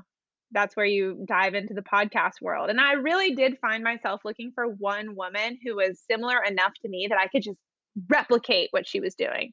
[0.53, 2.71] that's where you dive into the podcast world.
[2.71, 6.89] And I really did find myself looking for one woman who was similar enough to
[6.89, 7.59] me that I could just
[8.09, 9.53] replicate what she was doing.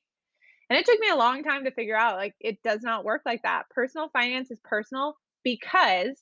[0.70, 3.24] And it took me a long time to figure out like it does not work
[3.26, 3.64] like that.
[3.72, 6.22] Personal finance is personal because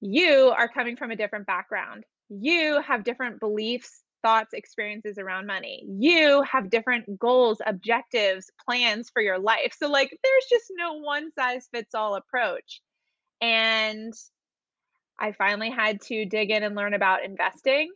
[0.00, 2.04] you are coming from a different background.
[2.30, 5.84] You have different beliefs thoughts, experiences around money.
[5.86, 9.74] You have different goals, objectives, plans for your life.
[9.76, 12.80] So, like, there's just no one size fits all approach.
[13.40, 14.12] And
[15.18, 17.90] I finally had to dig in and learn about investing.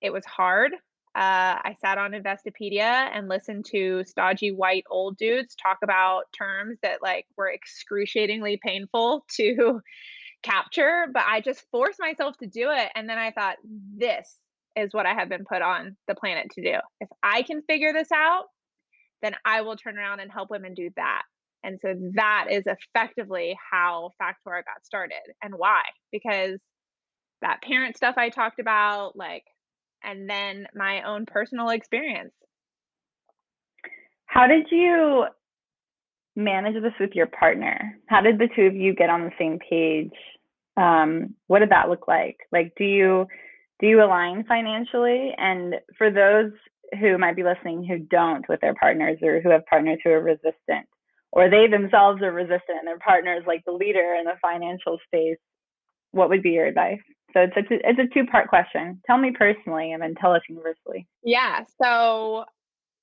[0.00, 0.72] It was hard.
[1.12, 6.78] Uh, I sat on Investopedia and listened to stodgy white old dudes talk about terms
[6.82, 9.80] that like were excruciatingly painful to
[10.42, 12.90] capture, but I just forced myself to do it.
[12.94, 14.38] And then I thought, this
[14.80, 16.78] is what I have been put on the planet to do.
[17.00, 18.44] If I can figure this out,
[19.22, 21.22] then I will turn around and help women do that.
[21.62, 25.82] And so that is effectively how Factora got started and why.
[26.10, 26.58] Because
[27.42, 29.44] that parent stuff I talked about, like,
[30.02, 32.32] and then my own personal experience.
[34.26, 35.26] How did you
[36.36, 37.98] manage this with your partner?
[38.06, 40.12] How did the two of you get on the same page?
[40.76, 42.38] Um, what did that look like?
[42.52, 43.26] Like, do you
[43.80, 45.32] do you align financially?
[45.36, 46.52] And for those
[47.00, 50.20] who might be listening who don't with their partners or who have partners who are
[50.20, 50.86] resistant,
[51.32, 55.38] or they themselves are resistant and their partners like the leader in the financial space,
[56.12, 56.98] what would be your advice?
[57.32, 59.00] So it's a, it's a two part question.
[59.06, 61.06] Tell me personally and then tell us universally.
[61.22, 61.64] Yeah.
[61.80, 62.44] So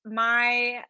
[0.06, 0.84] my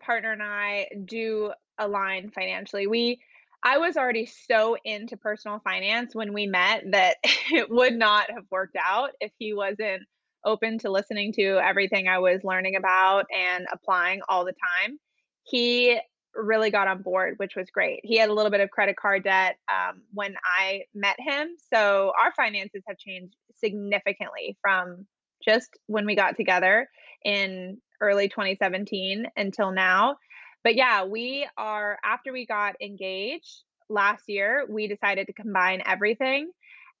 [0.00, 2.86] partner and I do align financially.
[2.86, 3.18] We
[3.66, 7.16] I was already so into personal finance when we met that
[7.52, 10.04] it would not have worked out if he wasn't
[10.44, 15.00] open to listening to everything I was learning about and applying all the time.
[15.42, 15.98] He
[16.32, 18.02] really got on board, which was great.
[18.04, 21.48] He had a little bit of credit card debt um, when I met him.
[21.74, 25.06] So our finances have changed significantly from
[25.44, 26.86] just when we got together
[27.24, 30.18] in early 2017 until now.
[30.66, 36.50] But yeah, we are, after we got engaged last year, we decided to combine everything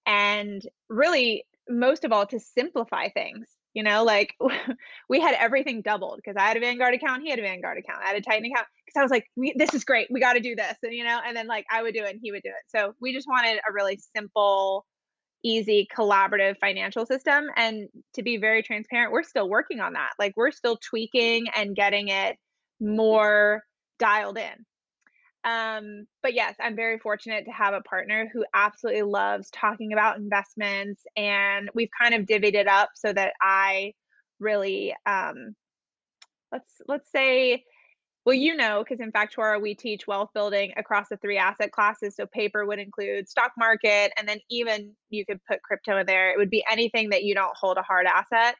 [0.06, 3.48] and really, most of all, to simplify things.
[3.74, 4.34] You know, like
[5.08, 8.04] we had everything doubled because I had a Vanguard account, he had a Vanguard account,
[8.04, 8.68] I had a Titan account.
[8.86, 9.26] Because I was like,
[9.56, 11.82] this is great, we got to do this, and you know, and then like I
[11.82, 12.64] would do it and he would do it.
[12.68, 14.86] So we just wanted a really simple,
[15.42, 17.48] easy, collaborative financial system.
[17.56, 20.10] And to be very transparent, we're still working on that.
[20.20, 22.36] Like we're still tweaking and getting it
[22.80, 23.62] more
[23.98, 24.64] dialed in.
[25.44, 30.18] Um, but yes, I'm very fortunate to have a partner who absolutely loves talking about
[30.18, 33.94] investments, and we've kind of divvied it up so that I
[34.40, 35.54] really, um,
[36.50, 37.62] let's let's say,
[38.24, 42.16] well, you know, because in Factora we teach wealth building across the three asset classes.
[42.16, 46.32] So paper would include stock market, and then even you could put crypto in there.
[46.32, 48.56] It would be anything that you don't hold a hard asset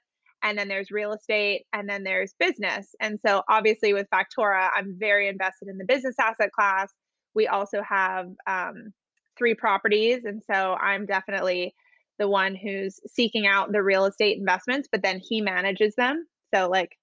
[0.46, 2.94] and then there's real estate and then there's business.
[3.00, 6.92] And so obviously with factora i'm very invested in the business asset class.
[7.35, 8.92] We also have um,
[9.37, 11.74] three properties and so i'm definitely
[12.18, 16.26] the one who's seeking out the real estate investments but then he manages them.
[16.54, 16.96] So like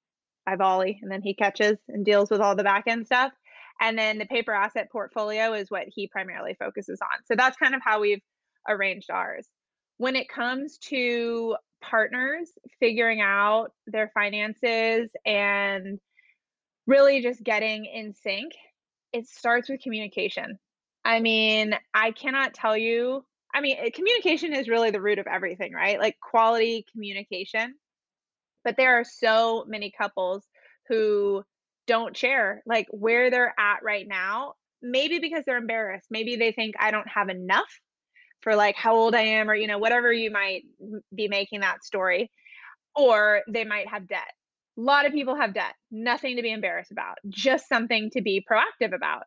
[0.47, 3.33] i volley and then he catches and deals with all the back end stuff.
[3.81, 7.23] And then the paper asset portfolio is what he primarily focuses on.
[7.25, 8.21] So that's kind of how we've
[8.69, 9.47] arranged ours.
[9.97, 11.55] When it comes to
[11.89, 15.99] partners figuring out their finances and
[16.87, 18.53] really just getting in sync,
[19.11, 20.57] it starts with communication.
[21.05, 25.73] I mean, I cannot tell you, I mean, communication is really the root of everything,
[25.73, 25.99] right?
[25.99, 27.75] Like quality communication.
[28.63, 30.45] But there are so many couples
[30.87, 31.43] who
[31.85, 36.07] don't share like where they're at right now, maybe because they're embarrassed.
[36.09, 37.69] Maybe they think I don't have enough
[38.43, 40.63] for like how old I am or you know whatever you might
[41.15, 42.29] be making that story
[42.95, 44.31] or they might have debt.
[44.77, 45.73] A lot of people have debt.
[45.91, 47.17] Nothing to be embarrassed about.
[47.29, 49.23] Just something to be proactive about.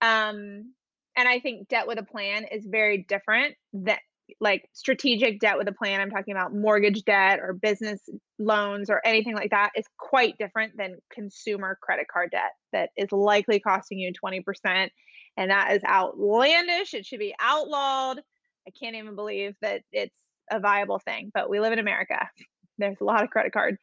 [0.00, 0.72] Um
[1.16, 4.00] and I think debt with a plan is very different that
[4.40, 8.00] like strategic debt with a plan I'm talking about mortgage debt or business
[8.38, 13.12] loans or anything like that is quite different than consumer credit card debt that is
[13.12, 14.88] likely costing you 20%
[15.36, 18.20] and that is outlandish it should be outlawed
[18.66, 20.14] I can't even believe that it's
[20.50, 22.28] a viable thing, but we live in America.
[22.78, 23.76] There's a lot of credit card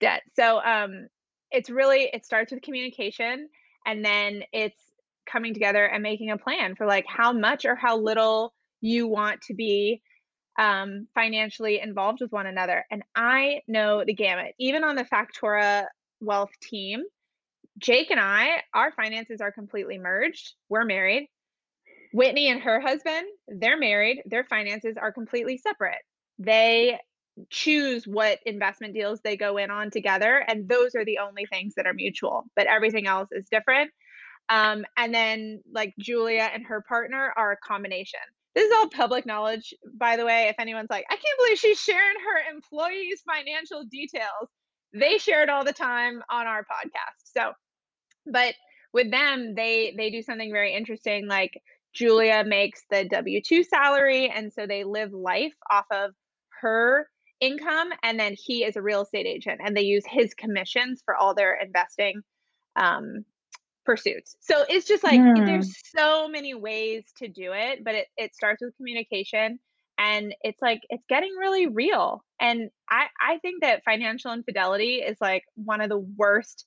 [0.00, 0.22] debt.
[0.36, 1.08] So um,
[1.50, 3.48] it's really, it starts with communication
[3.86, 4.80] and then it's
[5.30, 9.40] coming together and making a plan for like how much or how little you want
[9.42, 10.02] to be
[10.58, 12.84] um, financially involved with one another.
[12.90, 15.86] And I know the gamut, even on the Factora
[16.20, 17.02] Wealth team.
[17.78, 20.54] Jake and I, our finances are completely merged.
[20.68, 21.28] We're married.
[22.14, 24.22] Whitney and her husband, they're married.
[24.24, 25.98] Their finances are completely separate.
[26.38, 27.00] They
[27.50, 31.74] choose what investment deals they go in on together, and those are the only things
[31.74, 33.90] that are mutual, but everything else is different.
[34.48, 38.20] Um, and then, like Julia and her partner are a combination.
[38.54, 40.46] This is all public knowledge, by the way.
[40.48, 44.48] If anyone's like, I can't believe she's sharing her employees' financial details,
[44.92, 47.24] they share it all the time on our podcast.
[47.24, 47.54] So,
[48.24, 48.54] but
[48.92, 51.26] with them, they they do something very interesting.
[51.26, 51.60] Like
[51.94, 54.30] Julia makes the W 2 salary.
[54.34, 56.10] And so they live life off of
[56.60, 57.08] her
[57.40, 57.90] income.
[58.02, 61.34] And then he is a real estate agent and they use his commissions for all
[61.34, 62.22] their investing
[62.76, 63.24] um,
[63.84, 64.36] pursuits.
[64.40, 65.46] So it's just like mm.
[65.46, 69.58] there's so many ways to do it, but it, it starts with communication
[69.98, 72.24] and it's like it's getting really real.
[72.40, 76.66] And I, I think that financial infidelity is like one of the worst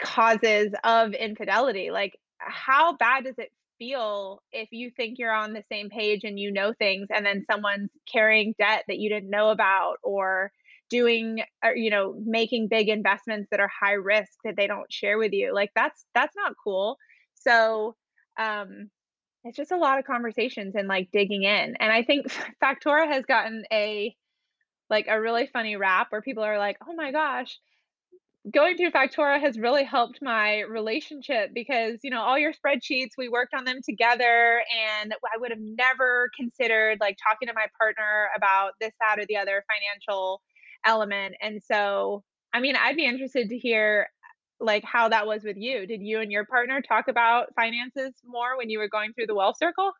[0.00, 1.90] causes of infidelity.
[1.90, 3.52] Like, how bad does it
[3.82, 7.44] feel if you think you're on the same page and you know things and then
[7.50, 10.52] someone's carrying debt that you didn't know about or
[10.88, 15.18] doing or you know making big investments that are high risk that they don't share
[15.18, 16.96] with you like that's that's not cool.
[17.34, 17.96] So
[18.38, 18.88] um
[19.42, 22.26] it's just a lot of conversations and like digging in and i think
[22.62, 24.14] factora has gotten a
[24.88, 27.58] like a really funny rap where people are like oh my gosh
[28.50, 33.28] going through Factora has really helped my relationship because, you know, all your spreadsheets, we
[33.28, 34.62] worked on them together
[35.00, 39.26] and I would have never considered like talking to my partner about this, that, or
[39.26, 40.42] the other financial
[40.84, 41.36] element.
[41.40, 44.08] And so, I mean, I'd be interested to hear
[44.58, 45.86] like how that was with you.
[45.86, 49.34] Did you and your partner talk about finances more when you were going through the
[49.34, 49.92] wealth circle?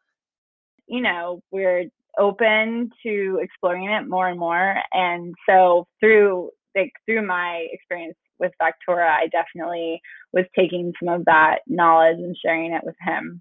[0.88, 1.85] You know, we're
[2.18, 4.76] open to exploring it more and more.
[4.93, 11.24] And so through like through my experience with Factora, I definitely was taking some of
[11.24, 13.40] that knowledge and sharing it with him.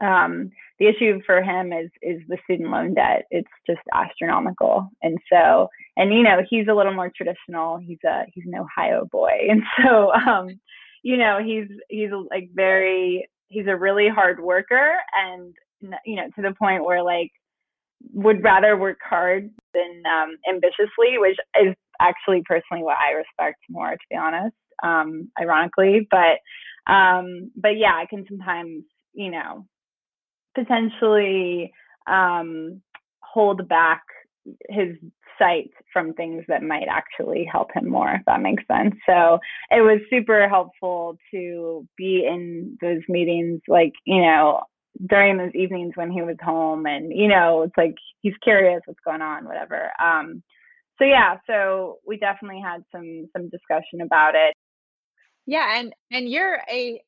[0.00, 3.24] Um, the issue for him is is the student loan debt.
[3.30, 7.78] It's just astronomical, and so and you know he's a little more traditional.
[7.78, 10.48] He's a he's an Ohio boy, and so um,
[11.02, 15.54] you know he's he's like very he's a really hard worker, and
[16.04, 17.30] you know to the point where like
[18.12, 23.90] would rather work hard than um, ambitiously, which is actually personally what I respect more,
[23.90, 24.54] to be honest.
[24.82, 26.40] Um, ironically, but
[26.92, 28.82] um, but yeah, I can sometimes,
[29.14, 29.66] you know,
[30.54, 31.72] potentially
[32.06, 32.82] um,
[33.22, 34.02] hold back
[34.68, 34.96] his
[35.38, 38.94] sight from things that might actually help him more, if that makes sense.
[39.08, 39.38] So
[39.70, 44.62] it was super helpful to be in those meetings, like, you know,
[45.08, 49.00] during those evenings when he was home and, you know, it's like he's curious what's
[49.04, 49.90] going on, whatever.
[50.02, 50.42] Um,
[50.98, 54.54] so yeah, so we definitely had some some discussion about it.
[55.46, 57.02] Yeah, and and you're a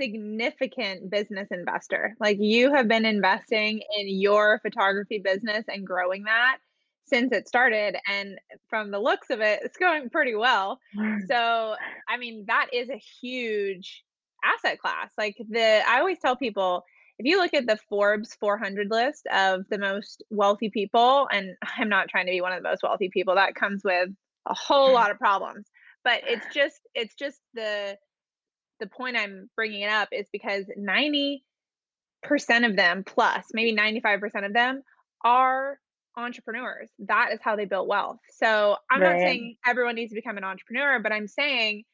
[0.00, 2.14] significant business investor.
[2.20, 6.58] Like you have been investing in your photography business and growing that
[7.06, 10.78] since it started and from the looks of it it's going pretty well.
[11.28, 11.74] So,
[12.08, 14.04] I mean, that is a huge
[14.44, 15.10] asset class.
[15.16, 16.84] Like the I always tell people
[17.18, 21.88] if you look at the Forbes 400 list of the most wealthy people and I'm
[21.88, 24.10] not trying to be one of the most wealthy people that comes with
[24.46, 24.94] a whole mm.
[24.94, 25.66] lot of problems
[26.02, 27.96] but it's just it's just the
[28.80, 31.40] the point I'm bringing it up is because 90%
[32.64, 34.82] of them plus maybe 95% of them
[35.24, 35.78] are
[36.16, 36.90] entrepreneurs.
[37.00, 38.18] That is how they built wealth.
[38.38, 41.84] So I'm not saying everyone needs to become an entrepreneur, but I'm saying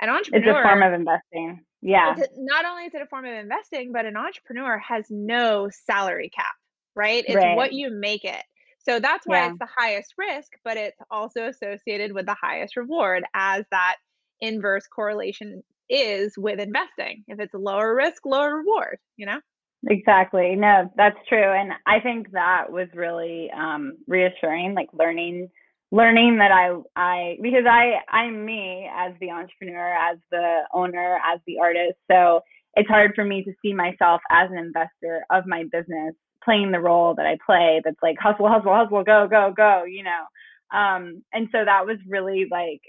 [0.00, 0.50] an entrepreneur.
[0.50, 1.60] It's a form of investing.
[1.82, 2.16] Yeah.
[2.18, 6.30] it's not only is it a form of investing, but an entrepreneur has no salary
[6.30, 6.54] cap,
[6.94, 7.24] right?
[7.26, 7.46] It's Right.
[7.46, 8.42] what you make it.
[8.78, 9.46] So that's why Yeah.
[9.46, 13.96] it's the highest risk, but it's also associated with the highest reward as that
[14.40, 17.24] inverse correlation is with investing.
[17.28, 19.40] If it's lower risk, lower reward, you know?
[19.88, 20.56] Exactly.
[20.56, 21.42] No, that's true.
[21.52, 25.48] And I think that was really um reassuring, like learning
[25.90, 31.40] learning that I I because I I'm me as the entrepreneur, as the owner, as
[31.46, 31.98] the artist.
[32.10, 32.40] So
[32.74, 36.14] it's hard for me to see myself as an investor of my business
[36.44, 40.04] playing the role that I play that's like hustle, hustle, hustle, go, go, go, you
[40.04, 40.24] know.
[40.76, 42.80] Um and so that was really like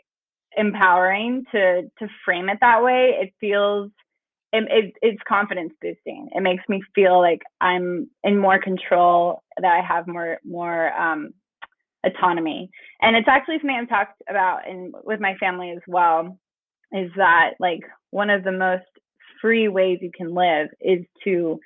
[0.56, 3.18] empowering to to frame it that way.
[3.20, 3.92] It feels
[4.54, 6.30] it, it, it's confidence boosting.
[6.36, 11.34] It makes me feel like I'm in more control, that I have more more um,
[12.06, 12.70] autonomy,
[13.02, 16.38] and it's actually something I've talked about in with my family as well.
[16.92, 17.82] Is that like
[18.12, 18.84] one of the most
[19.42, 21.60] free ways you can live is to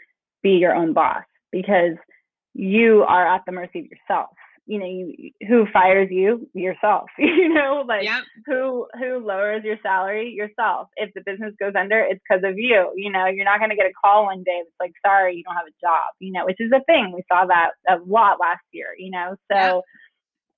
[0.44, 1.96] be your own boss because
[2.54, 4.30] you are at the mercy of yourself.
[4.68, 6.50] You know, you, who fires you?
[6.54, 7.10] Yourself.
[7.20, 8.24] You know, like Yep.
[8.46, 12.92] who who lowers your salary yourself if the business goes under it's because of you
[12.96, 15.44] you know you're not going to get a call one day that's like sorry you
[15.44, 18.40] don't have a job you know which is a thing we saw that a lot
[18.40, 19.84] last year you know so Yep.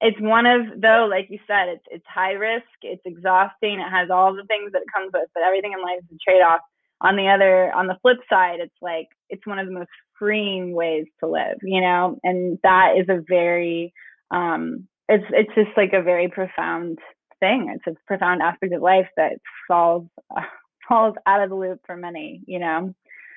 [0.02, 4.10] It's one of though like you said it's it's high risk it's exhausting it has
[4.10, 6.62] all the things that it comes with but everything in life is a trade-off.
[7.00, 10.74] On the other on the flip side it's like it's one of the most freeing
[10.74, 13.94] ways to live you know and that is a very
[14.32, 17.00] um it's it's just like a very profound
[17.40, 17.74] thing.
[17.76, 19.34] It's a profound aspect of life that
[19.68, 20.42] falls uh,
[20.88, 22.94] falls out of the loop for many you know?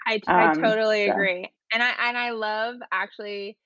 [0.07, 1.13] I, I um totally so.
[1.13, 1.51] agree.
[1.73, 3.57] And I and I love actually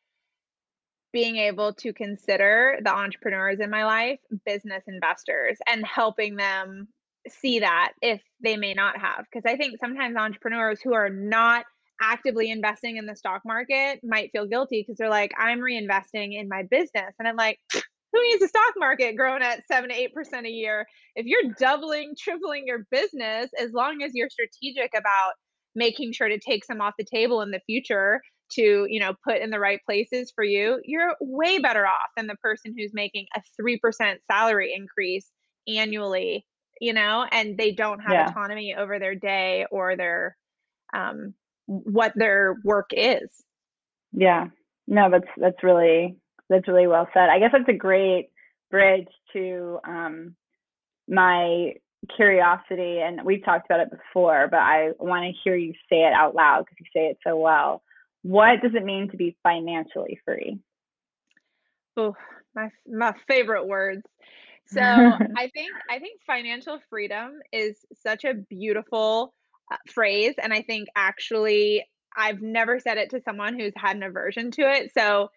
[1.14, 6.88] being able to consider the entrepreneurs in my life business investors and helping them
[7.28, 9.24] see that if they may not have.
[9.32, 11.64] Because i think sometimes entrepreneurs who are not
[12.02, 16.48] actively investing in the stock market might feel guilty because they're like i'm reinvesting in
[16.48, 17.14] my business.
[17.18, 20.86] And i'm like who needs a stock market growing at 7 to 8% a year?
[21.16, 25.32] If you're doubling tripling your business as long as you're strategic about
[25.74, 29.40] making sure to take some off the table in the future to you know put
[29.40, 33.26] in the right places for you you're way better off than the person who's making
[33.36, 35.30] a 3% salary increase
[35.66, 36.46] annually
[36.80, 38.28] you know and they don't have yeah.
[38.28, 40.36] autonomy over their day or their
[40.94, 41.34] um
[41.66, 43.28] what their work is.
[44.12, 44.48] Yeah.
[44.86, 46.16] No that's that's really
[46.48, 47.28] that's really well said.
[47.28, 48.28] I guess that's a great
[48.70, 50.34] bridge to um
[51.08, 51.74] my
[52.16, 56.12] curiosity and we've talked about it before but i want to hear you say it
[56.12, 57.82] out loud because you say it so well
[58.24, 60.58] what does it mean to be financially free
[61.96, 62.16] oh
[62.56, 64.02] my my favorite words
[64.66, 64.82] so
[65.36, 69.34] i think i think financial freedom is such a beautiful
[69.72, 74.02] uh, phrase and i think actually i've never said it to someone who's had an
[74.02, 75.28] aversion to it so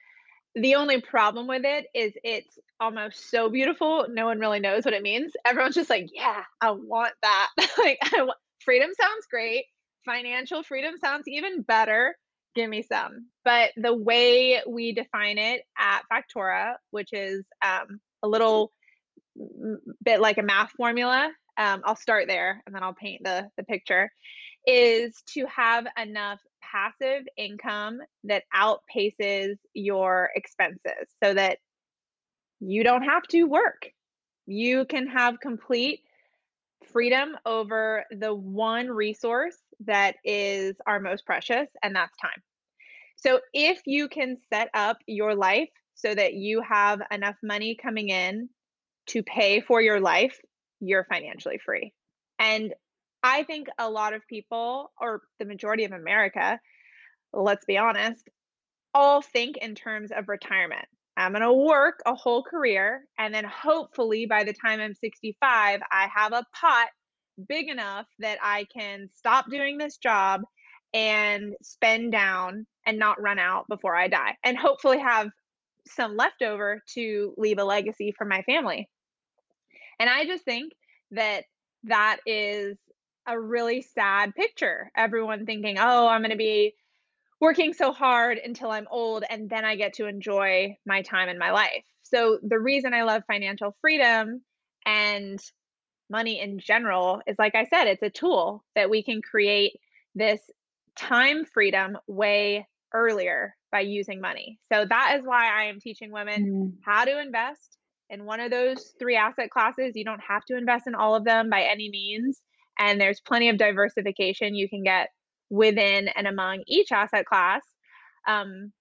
[0.56, 4.94] The only problem with it is it's almost so beautiful, no one really knows what
[4.96, 5.34] it means.
[5.46, 9.66] Everyone's just like, "Yeah, I want that." Like, I want freedom sounds great.
[10.06, 12.18] Financial freedom sounds even better.
[12.58, 13.28] Give me some.
[13.46, 18.72] But the way we define it at Factora, which is um, a little
[20.04, 23.64] bit like a math formula, um, I'll start there and then I'll paint the the
[23.64, 24.12] picture.
[24.66, 31.60] Is to have enough passive income that outpaces your expenses so that
[32.60, 33.92] you don't have to work.
[34.48, 36.02] You can have complete
[36.92, 42.42] freedom over the one resource that is our most precious, and that's time.
[43.18, 48.10] So, if you can set up your life so that you have enough money coming
[48.10, 48.50] in
[49.08, 50.40] to pay for your life,
[50.80, 51.94] you're financially free.
[52.40, 52.74] And
[53.24, 56.60] I think a lot of people, or the majority of America,
[57.34, 58.30] let's be honest,
[58.94, 60.86] all think in terms of retirement.
[61.18, 65.82] I'm going to work a whole career, and then hopefully by the time I'm 65,
[65.92, 66.90] I have a pot
[67.48, 70.42] big enough that I can stop doing this job
[70.94, 75.30] and spend down and not run out before I die, and hopefully have
[75.86, 78.90] some leftover to leave a legacy for my family.
[80.00, 80.74] And I just think
[81.12, 81.44] that
[81.84, 82.78] that is
[83.28, 84.92] a really sad picture.
[84.96, 86.74] Everyone thinking, oh, I'm going to be
[87.40, 91.38] working so hard until I'm old and then I get to enjoy my time in
[91.38, 91.84] my life.
[92.04, 94.42] So, the reason I love financial freedom
[94.86, 95.40] and
[96.10, 99.74] money in general is like I said, it's a tool that we can create
[100.16, 100.40] this
[100.96, 104.60] time freedom way earlier by using money.
[104.72, 106.74] So, that is why I am teaching women Mm.
[106.86, 107.78] how to invest
[108.10, 109.94] in one of those three asset classes.
[109.96, 112.42] You don't have to invest in all of them by any means.
[112.80, 115.10] And there's plenty of diversification you can get
[115.50, 117.62] within and among each asset class
[118.28, 118.72] um,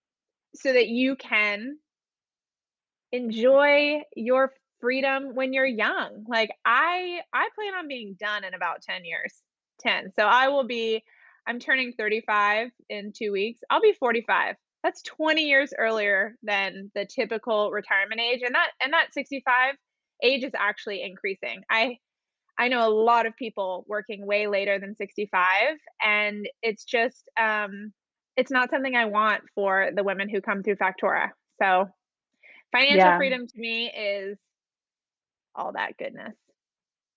[0.55, 1.79] so that you can
[3.13, 8.83] enjoy your freedom when you're young like i i plan on being done in about
[8.83, 9.33] 10 years
[9.81, 11.03] 10 so i will be
[11.47, 17.07] i'm turning 35 in two weeks i'll be 45 that's 20 years earlier than the
[17.07, 19.75] typical retirement age and that and that 65
[20.23, 21.97] age is actually increasing i
[22.59, 27.93] I know a lot of people working way later than 65 and it's just um
[28.37, 31.31] it's not something I want for the women who come through Factora.
[31.61, 31.89] So
[32.73, 33.17] financial Yeah.
[33.17, 34.39] freedom to me is
[35.55, 36.35] all that goodness.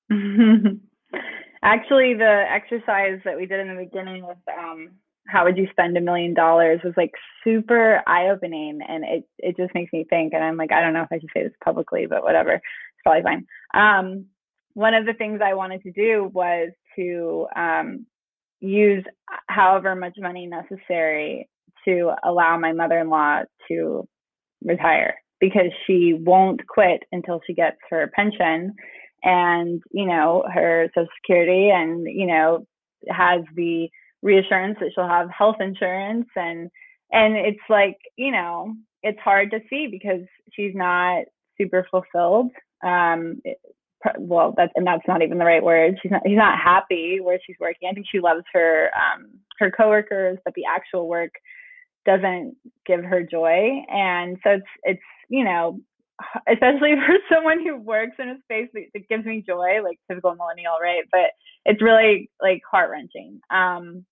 [1.64, 4.92] Actually, the exercise that we did in the beginning with um,
[5.28, 7.12] how would you spend a million dollars was like
[7.44, 10.34] super eye opening, and it it just makes me think.
[10.34, 12.64] And I'm like, I don't know if I should say this publicly, but whatever, it's
[13.04, 13.46] probably fine.
[13.74, 14.26] Um,
[14.74, 18.06] one of the things I wanted to do was to um,
[18.62, 19.04] use
[19.48, 21.50] however much money necessary
[21.86, 24.08] to allow my mother-in-law to
[24.64, 28.76] retire because she won't quit until she gets her pension
[29.24, 32.66] and you know her social security and you know
[33.10, 33.90] has the
[34.22, 36.70] reassurance that she'll have health insurance and
[37.12, 40.22] and it's like you know it's hard to see because
[40.54, 41.24] she's not
[41.58, 42.52] super fulfilled
[42.84, 43.58] um it,
[44.18, 45.96] well that's and that's not even the right word.
[46.02, 47.90] She's not she's not happy where she's working.
[47.90, 51.32] I think she loves her um her coworkers but the actual work
[52.06, 52.56] doesn't
[52.86, 53.84] give her joy.
[53.90, 55.80] And so it's it's you know
[56.52, 60.36] especially for someone who works in a space that, that gives me joy like typical
[60.36, 61.04] millennial right?
[61.12, 61.32] But
[61.66, 64.06] it's really like heart wrenching um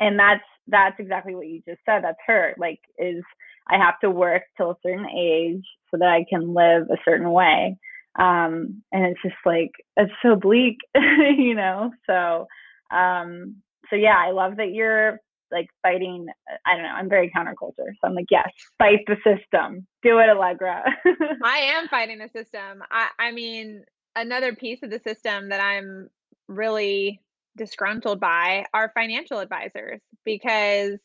[0.00, 2.02] and that's that's exactly what you just said.
[2.02, 2.54] That's her.
[2.58, 3.22] Like is
[3.68, 7.30] i have to work till a certain age so that i can live a certain
[7.30, 7.76] way.
[8.18, 11.92] Um and it's just like it's so bleak you know?
[12.06, 12.46] So
[12.94, 13.56] um
[13.90, 15.18] so yeah i love that you're
[15.52, 16.26] like fighting
[16.66, 20.28] i don't know i'm very counterculture so i'm like yes fight the system do it
[20.28, 20.82] allegra
[21.42, 22.82] I am fighting the system.
[22.90, 23.84] I I mean,
[24.16, 26.08] another piece of the system that I'm
[26.48, 27.20] really
[27.56, 30.98] disgruntled by are financial advisors because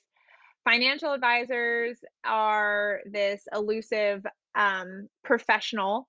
[0.63, 4.25] financial advisors are this elusive
[4.55, 6.07] um, professional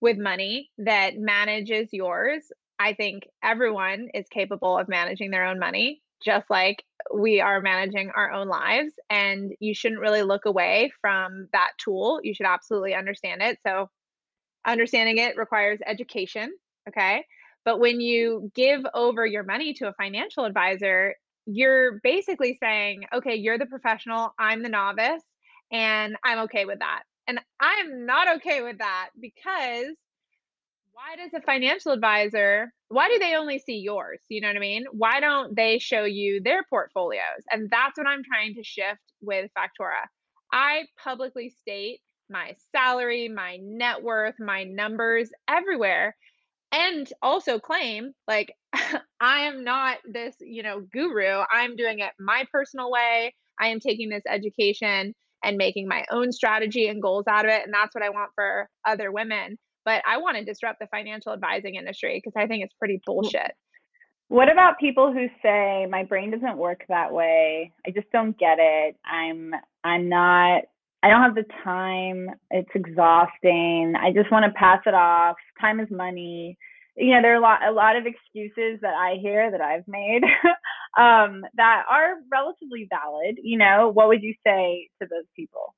[0.00, 2.50] with money that manages yours.
[2.78, 8.10] I think everyone is capable of managing their own money, just like we are managing
[8.10, 8.92] our own lives.
[9.08, 12.20] And you shouldn't really look away from that tool.
[12.22, 13.58] You should absolutely understand it.
[13.66, 13.88] So,
[14.66, 16.52] understanding it requires education.
[16.88, 17.24] Okay.
[17.64, 21.14] But when you give over your money to a financial advisor,
[21.46, 25.22] you're basically saying, okay, you're the professional, I'm the novice,
[25.70, 27.02] and I'm okay with that.
[27.26, 29.94] And I'm not okay with that because
[31.00, 34.20] why does a financial advisor why do they only see yours?
[34.28, 34.84] You know what i mean?
[34.90, 37.42] Why don't they show you their portfolios?
[37.50, 40.06] And that's what i'm trying to shift with factora.
[40.52, 46.16] I publicly state my salary my net worth my numbers everywhere
[46.72, 48.52] and also claim like
[49.20, 51.42] i am not this you know guru.
[51.50, 53.34] I'm doing it my personal way.
[53.58, 57.64] I am taking this education and making my own strategy and goals out of it
[57.64, 61.32] and that's what i want for other women but i want to disrupt the financial
[61.32, 63.52] advising industry because i think it's pretty bullshit
[64.28, 67.72] What about people who say my brain doesn't work that way?
[67.84, 68.96] I just don't get it.
[69.04, 69.52] I'm
[69.82, 70.62] I'm not
[71.02, 72.28] I don't have the time.
[72.50, 73.94] It's exhausting.
[74.00, 75.36] I just want to pass it off.
[75.60, 76.56] Time is money.
[76.96, 79.88] You know, there are a lot a lot of excuses that I hear that I've
[79.88, 80.22] made
[80.98, 83.38] um, that are relatively valid.
[83.42, 85.74] You know, what would you say to those people?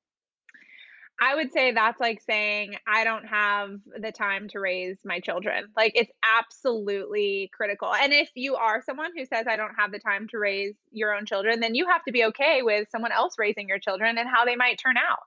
[1.21, 5.65] I would say that's like saying I don't have the time to raise my children.
[5.75, 7.93] Like it's absolutely critical.
[7.93, 11.15] And if you are someone who says I don't have the time to raise your
[11.15, 14.27] own children, then you have to be okay with someone else raising your children and
[14.27, 15.19] how they might turn out.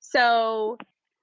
[0.00, 0.78] So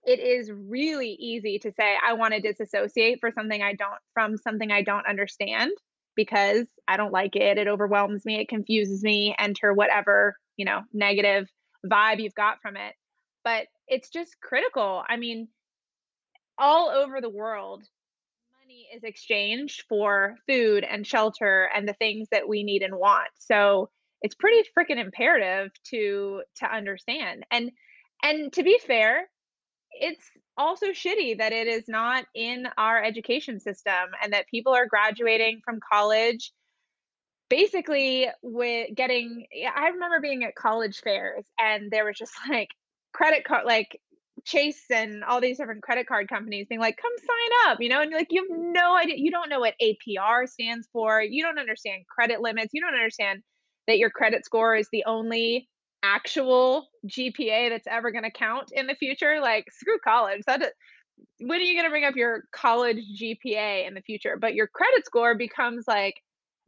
[0.06, 4.38] it is really easy to say I want to disassociate for something I don't from
[4.38, 5.72] something I don't understand
[6.16, 7.58] because I don't like it.
[7.58, 11.50] It overwhelms me, it confuses me, enter whatever, you know, negative
[11.86, 12.94] vibe you've got from it.
[13.50, 15.04] But it's just critical.
[15.10, 15.48] I mean,
[16.60, 17.84] all over the world,
[18.62, 23.30] money is exchanged for food and shelter and the things that we need and want.
[23.40, 23.90] So
[24.22, 27.44] it's pretty freaking imperative to to understand.
[27.50, 27.72] And
[28.22, 29.28] and to be fair,
[30.00, 34.86] it's also shitty that it is not in our education system and that people are
[34.86, 36.52] graduating from college
[37.50, 42.70] basically with getting I remember being at college fairs and there was just like
[43.14, 44.00] credit card like
[44.46, 48.02] Chase and all these different credit card companies being like, come sign up, you know,
[48.02, 48.72] and you're like, you have mm-hmm.
[48.72, 49.16] no idea.
[49.18, 51.22] You don't know what APR stands for.
[51.22, 52.74] You don't understand credit limits.
[52.74, 53.42] You don't understand
[53.88, 55.68] that your credit score is the only
[56.04, 59.40] actual GPA that's ever going to count in the future.
[59.42, 60.42] Like, screw college.
[60.48, 60.74] That
[61.40, 64.38] when are you going to bring up your college GPA in the future?
[64.40, 66.16] But your credit score becomes like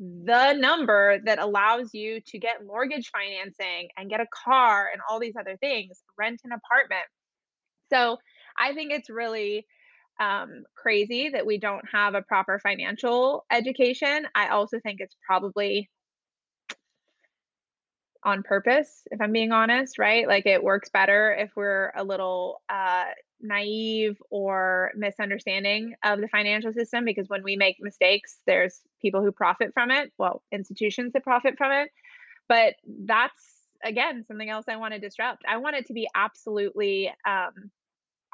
[0.02, 5.20] the number that allows you to get mortgage financing and get a car and all
[5.20, 7.06] these other things, rent an apartment.
[7.94, 8.18] So
[8.58, 9.68] I think it's really
[10.20, 14.26] um, crazy that we don't have a proper financial education.
[14.34, 15.88] I also think it's probably
[18.24, 20.28] on purpose, if I'm being honest, right?
[20.28, 23.06] Like it works better if we're a little uh,
[23.42, 29.32] naive or misunderstanding of the financial system because when we make mistakes, there's people who
[29.32, 31.90] profit from it, well, institutions that profit from it.
[32.48, 32.76] But
[33.06, 33.42] that's
[33.84, 35.44] again something else I want to disrupt.
[35.48, 37.72] I want it to be absolutely um,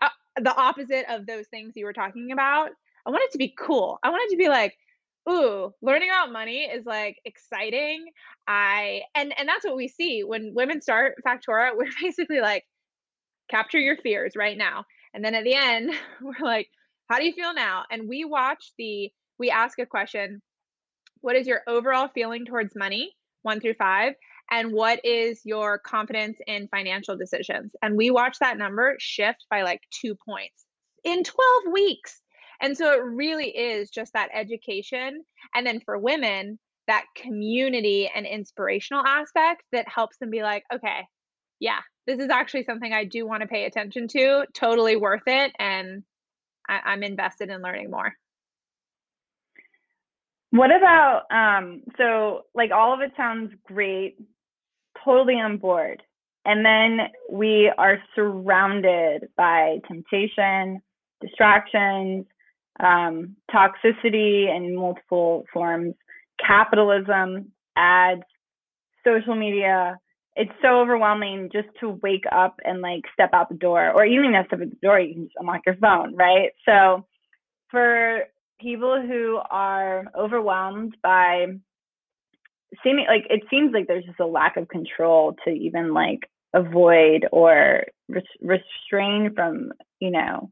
[0.02, 2.70] uh, the opposite of those things you were talking about.
[3.06, 4.00] I want it to be cool.
[4.04, 4.76] I want it to be like,
[5.30, 8.08] ooh, learning about money is like exciting.
[8.48, 11.72] I and and that's what we see when women start Factora.
[11.78, 12.66] We're basically like,
[13.50, 14.86] capture your fears right now.
[15.14, 15.92] And then at the end,
[16.22, 16.70] we're like,
[17.10, 17.84] how do you feel now?
[17.90, 20.42] And we watch the we ask a question,
[21.22, 23.12] what is your overall feeling towards money?
[23.44, 24.14] One through five.
[24.50, 27.74] And what is your confidence in financial decisions?
[27.82, 30.66] And we watch that number shift by like two points
[31.04, 32.22] in 12 weeks.
[32.62, 35.24] And so it really is just that education.
[35.54, 41.02] And then for women, that community and inspirational aspect that helps them be like, okay,
[41.60, 44.46] yeah, this is actually something I do want to pay attention to.
[44.54, 45.52] Totally worth it.
[45.60, 46.04] And
[46.68, 48.14] I, am invested in learning more.
[50.52, 54.18] What about, um, so like all of it sounds great,
[55.04, 56.02] totally on board.
[56.46, 60.82] And then we are surrounded by temptation,
[61.20, 62.26] distractions,
[62.80, 65.94] um, toxicity in multiple forms,
[66.40, 68.24] capitalism, ads,
[69.06, 70.00] social media.
[70.38, 74.14] It's so overwhelming just to wake up and like step out the door, or don't
[74.14, 75.00] even have step out the door.
[75.00, 76.52] You can just unlock your phone, right?
[76.64, 77.06] So,
[77.72, 78.24] for
[78.62, 81.48] people who are overwhelmed by
[82.84, 86.20] seeming like it seems like there's just a lack of control to even like
[86.54, 90.50] avoid or res- restrain from you know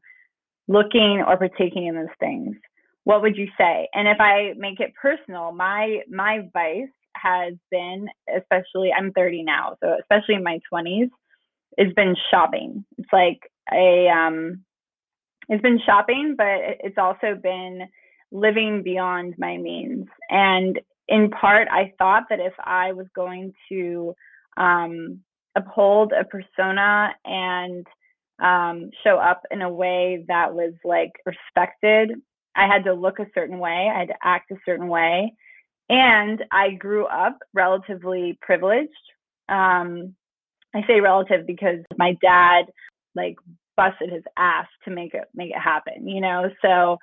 [0.68, 2.56] looking or partaking in those things
[3.04, 6.88] what would you say and if i make it personal my my vice
[7.20, 8.06] has been
[8.36, 11.10] especially i'm 30 now so especially in my 20s
[11.76, 13.40] it's been shopping it's like
[13.72, 14.62] a um
[15.48, 17.82] it's been shopping but it's also been
[18.32, 24.14] living beyond my means and in part i thought that if i was going to
[24.56, 25.20] um
[25.56, 27.86] uphold a persona and
[28.42, 32.12] um, show up in a way that was like respected.
[32.54, 35.34] I had to look a certain way, I had to act a certain way.
[35.88, 38.90] And I grew up relatively privileged.
[39.48, 40.14] Um,
[40.74, 42.66] I say relative because my dad
[43.14, 43.36] like
[43.76, 46.50] busted his ass to make it make it happen, you know.
[46.62, 46.98] So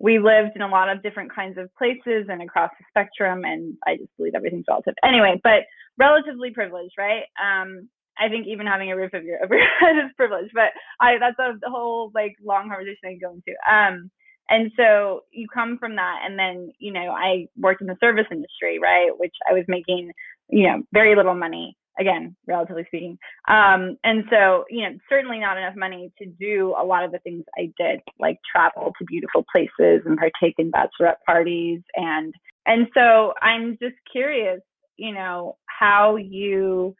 [0.00, 3.74] we lived in a lot of different kinds of places and across the spectrum, and
[3.86, 4.94] I just believe everything's relative.
[5.04, 5.62] Anyway, but
[5.98, 7.24] relatively privileged, right?
[7.40, 9.38] Um, I think even having a roof over your,
[9.80, 13.54] head is privilege, but I that's a whole like long conversation I can go into.
[13.70, 14.10] Um,
[14.48, 18.26] And so you come from that, and then you know I worked in the service
[18.30, 20.12] industry, right, which I was making
[20.48, 23.18] you know very little money again, relatively speaking.
[23.48, 27.18] Um, and so, you know, certainly not enough money to do a lot of the
[27.18, 31.80] things I did, like travel to beautiful places and partake in bachelorette parties.
[31.94, 32.34] And,
[32.66, 34.60] and so I'm just curious,
[34.96, 36.94] you know, how you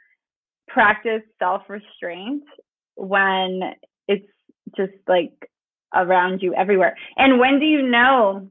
[0.68, 2.44] practice self restraint
[2.96, 3.60] when
[4.08, 4.26] it's
[4.76, 5.32] just like
[5.94, 6.96] around you everywhere.
[7.16, 8.48] And when do you know?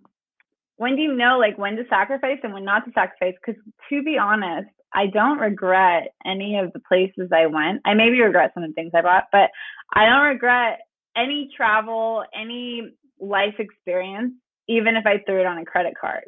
[0.78, 3.36] When do you know like when to sacrifice and when not to sacrifice?
[3.46, 7.82] Because to be honest, I don't regret any of the places I went.
[7.86, 9.52] I maybe regret some of the things I bought, but
[9.94, 10.80] I don't regret
[11.16, 14.34] any travel, any life experience,
[14.68, 16.24] even if I threw it on a credit card.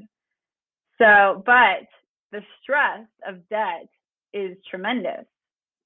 [0.99, 1.87] So, but
[2.31, 3.87] the stress of debt
[4.33, 5.25] is tremendous.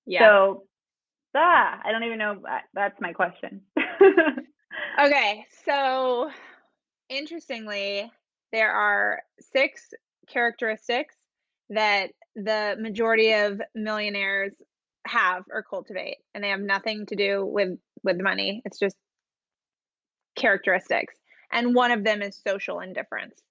[0.05, 0.21] Yeah.
[0.21, 0.63] So,
[1.35, 2.41] ah, I don't even know.
[2.73, 3.61] That's my question.
[4.99, 5.45] okay.
[5.65, 6.29] So,
[7.09, 8.11] interestingly,
[8.51, 9.93] there are six
[10.27, 11.15] characteristics
[11.69, 14.53] that the majority of millionaires
[15.05, 18.95] have or cultivate and they have nothing to do with with money it's just
[20.35, 21.15] characteristics
[21.51, 23.41] and one of them is social indifference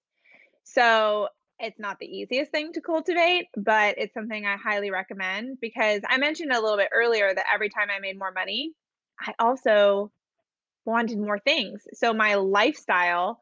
[0.65, 1.29] so
[1.59, 6.19] it's not the easiest thing to cultivate but it's something i highly recommend because i
[6.19, 8.73] mentioned a little bit earlier that every time i made more money
[9.21, 10.13] i also
[10.87, 13.41] wanted more things so my lifestyle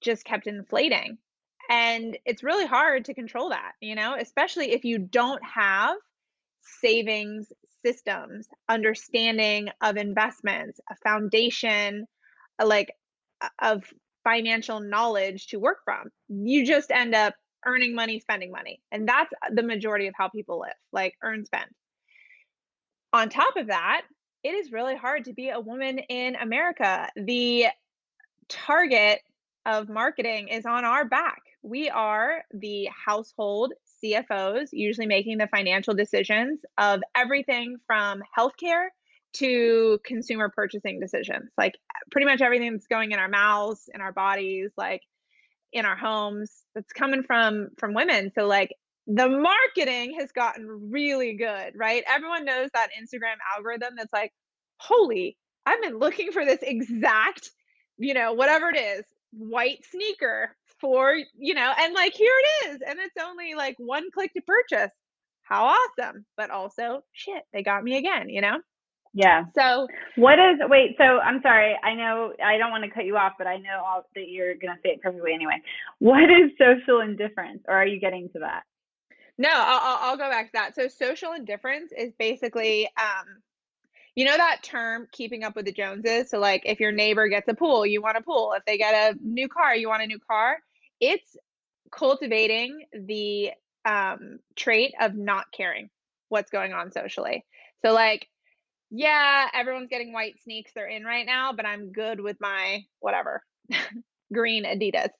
[0.00, 1.18] just kept inflating
[1.68, 5.96] and it's really hard to control that, you know, especially if you don't have
[6.80, 7.52] savings
[7.84, 12.06] systems, understanding of investments, a foundation,
[12.60, 12.92] uh, like
[13.60, 13.84] of
[14.24, 16.08] financial knowledge to work from.
[16.28, 17.34] You just end up
[17.64, 18.80] earning money, spending money.
[18.92, 21.70] And that's the majority of how people live, like earn, spend.
[23.12, 24.02] On top of that,
[24.42, 27.08] it is really hard to be a woman in America.
[27.16, 27.66] The
[28.48, 29.20] target
[29.64, 33.72] of marketing is on our back we are the household
[34.02, 38.86] CFOs, usually making the financial decisions of everything from healthcare
[39.34, 41.50] to consumer purchasing decisions.
[41.58, 41.74] Like
[42.12, 45.02] pretty much everything that's going in our mouths, in our bodies, like
[45.72, 48.30] in our homes, that's coming from from women.
[48.36, 48.72] So like
[49.06, 52.02] the marketing has gotten really good, right?
[52.08, 54.32] Everyone knows that Instagram algorithm that's like,
[54.78, 57.50] holy, I've been looking for this exact,
[57.98, 62.80] you know, whatever it is, white sneaker for, you know, and like here it is.
[62.86, 64.92] And it's only like one click to purchase.
[65.42, 66.24] How awesome.
[66.36, 68.58] But also, shit, they got me again, you know?
[69.14, 69.44] Yeah.
[69.54, 69.86] So,
[70.16, 71.74] what is, wait, so I'm sorry.
[71.82, 74.54] I know, I don't want to cut you off, but I know all, that you're
[74.54, 75.62] going to say it perfectly anyway.
[76.00, 77.62] What is social indifference?
[77.66, 78.64] Or are you getting to that?
[79.38, 80.74] No, I'll, I'll go back to that.
[80.74, 83.42] So, social indifference is basically, um,
[84.14, 87.46] you know that term keeping up with the joneses so like if your neighbor gets
[87.48, 90.06] a pool you want a pool if they get a new car you want a
[90.06, 90.56] new car
[91.00, 91.36] it's
[91.90, 93.50] cultivating the
[93.84, 95.88] um, trait of not caring
[96.28, 97.44] what's going on socially.
[97.84, 98.26] So, like,
[98.90, 103.42] yeah, everyone's getting white sneaks they're in right now, but I'm good with my whatever
[104.32, 105.10] green Adidas.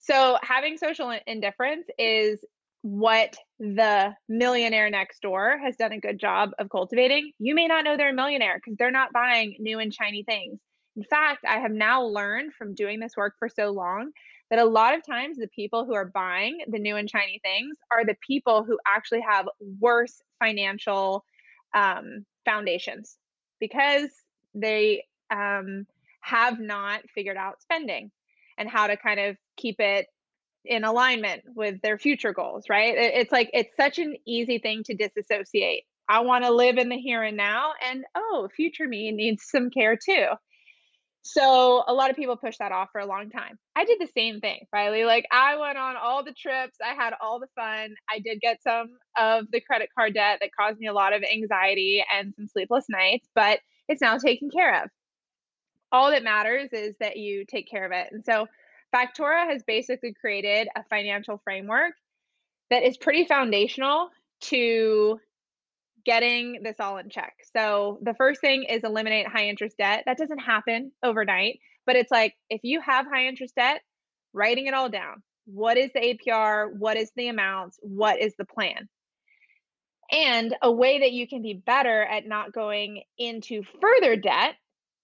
[0.00, 2.44] So, having social indifference is
[2.82, 7.32] what the millionaire next door has done a good job of cultivating.
[7.38, 10.60] You may not know they're a millionaire because they're not buying new and shiny things.
[10.96, 14.12] In fact, I have now learned from doing this work for so long
[14.50, 17.76] that a lot of times the people who are buying the new and shiny things
[17.90, 19.48] are the people who actually have
[19.80, 21.24] worse financial
[21.74, 23.16] um, foundations
[23.60, 24.10] because
[24.54, 25.86] they um,
[26.20, 28.10] have not figured out spending
[28.58, 30.06] and how to kind of keep it
[30.64, 32.94] in alignment with their future goals, right?
[32.96, 35.84] It's like it's such an easy thing to disassociate.
[36.08, 39.70] I want to live in the here and now, and oh, future me needs some
[39.70, 40.26] care too.
[41.26, 43.58] So a lot of people push that off for a long time.
[43.74, 45.04] I did the same thing, Riley.
[45.04, 47.94] Like I went on all the trips, I had all the fun.
[48.10, 51.22] I did get some of the credit card debt that caused me a lot of
[51.22, 54.90] anxiety and some sleepless nights, but it's now taken care of.
[55.92, 58.08] All that matters is that you take care of it.
[58.12, 58.46] And so
[58.94, 61.94] Factora has basically created a financial framework
[62.70, 64.10] that is pretty foundational
[64.42, 65.18] to
[66.04, 67.34] getting this all in check.
[67.56, 70.04] So the first thing is eliminate high interest debt.
[70.06, 73.80] That doesn't happen overnight, but it's like if you have high interest debt,
[74.32, 75.22] writing it all down.
[75.46, 76.68] What is the APR?
[76.76, 77.78] What is the amounts?
[77.82, 78.88] What is the plan?
[80.10, 84.54] And a way that you can be better at not going into further debt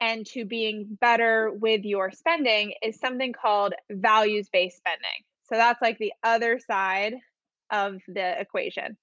[0.01, 5.25] and to being better with your spending is something called values based spending.
[5.49, 7.15] So that's like the other side
[7.71, 8.97] of the equation.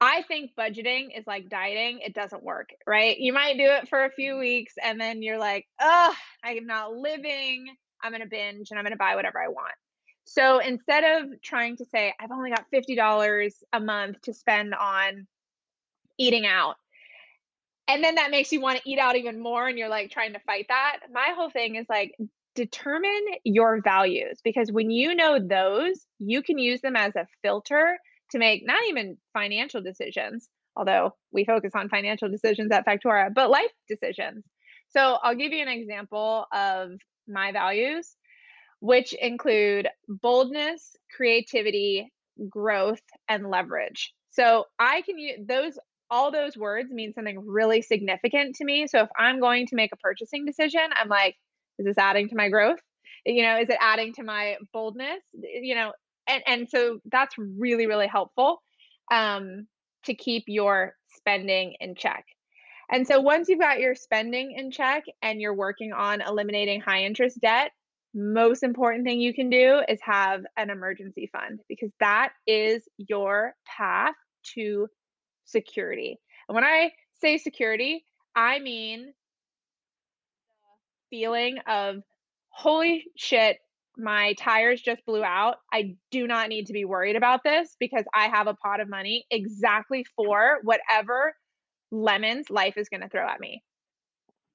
[0.00, 2.00] I think budgeting is like dieting.
[2.00, 3.16] It doesn't work, right?
[3.18, 6.66] You might do it for a few weeks and then you're like, oh, I am
[6.66, 7.66] not living.
[8.02, 9.74] I'm going to binge and I'm going to buy whatever I want.
[10.24, 15.26] So instead of trying to say, I've only got $50 a month to spend on
[16.18, 16.76] eating out,
[17.92, 20.32] and then that makes you want to eat out even more and you're like trying
[20.32, 21.00] to fight that.
[21.12, 22.16] My whole thing is like,
[22.54, 27.98] determine your values because when you know those, you can use them as a filter
[28.30, 33.50] to make not even financial decisions, although we focus on financial decisions at Factora, but
[33.50, 34.42] life decisions.
[34.88, 36.92] So I'll give you an example of
[37.28, 38.16] my values,
[38.80, 42.10] which include boldness, creativity,
[42.48, 44.14] growth, and leverage.
[44.30, 45.78] So I can use those
[46.12, 48.86] all those words mean something really significant to me.
[48.86, 51.36] So if I'm going to make a purchasing decision, I'm like,
[51.78, 52.78] is this adding to my growth?
[53.24, 55.22] You know, is it adding to my boldness?
[55.32, 55.92] You know,
[56.28, 58.62] and and so that's really really helpful
[59.10, 59.66] um,
[60.04, 62.24] to keep your spending in check.
[62.90, 67.04] And so once you've got your spending in check and you're working on eliminating high
[67.04, 67.70] interest debt,
[68.14, 73.54] most important thing you can do is have an emergency fund because that is your
[73.66, 74.14] path
[74.54, 74.88] to
[75.52, 76.18] security.
[76.48, 79.12] And when I say security, I mean
[81.10, 81.96] feeling of
[82.48, 83.58] holy shit,
[83.96, 85.56] my tires just blew out.
[85.72, 88.88] I do not need to be worried about this because I have a pot of
[88.88, 91.34] money exactly for whatever
[91.90, 93.62] lemons life is going to throw at me.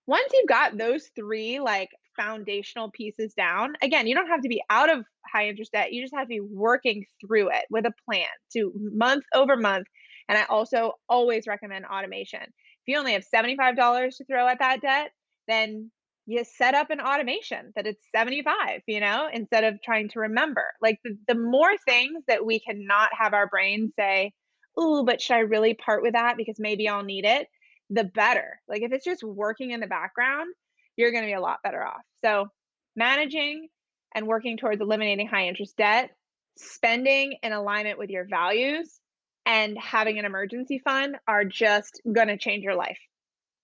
[0.08, 4.64] Once you've got those three like foundational pieces down, again, you don't have to be
[4.70, 5.94] out of high interest debt.
[5.94, 9.86] You just have to be working through it with a plan to month over month.
[10.30, 12.42] And I also always recommend automation.
[12.42, 15.12] If you only have $75 to throw at that debt,
[15.48, 15.92] then
[16.26, 20.66] you set up an automation that it's 75 you know instead of trying to remember.
[20.82, 24.34] Like the, the more things that we cannot have our brain say
[24.80, 27.48] oh but should i really part with that because maybe i'll need it?
[27.90, 28.60] the better.
[28.68, 30.54] Like if it's just working in the background
[30.98, 32.02] you're going to be a lot better off.
[32.26, 32.48] So
[32.96, 33.70] managing
[34.16, 36.10] and working towards eliminating high interest debt
[36.58, 39.00] spending in alignment with your values
[39.48, 43.00] and having an emergency fund are just going to change your life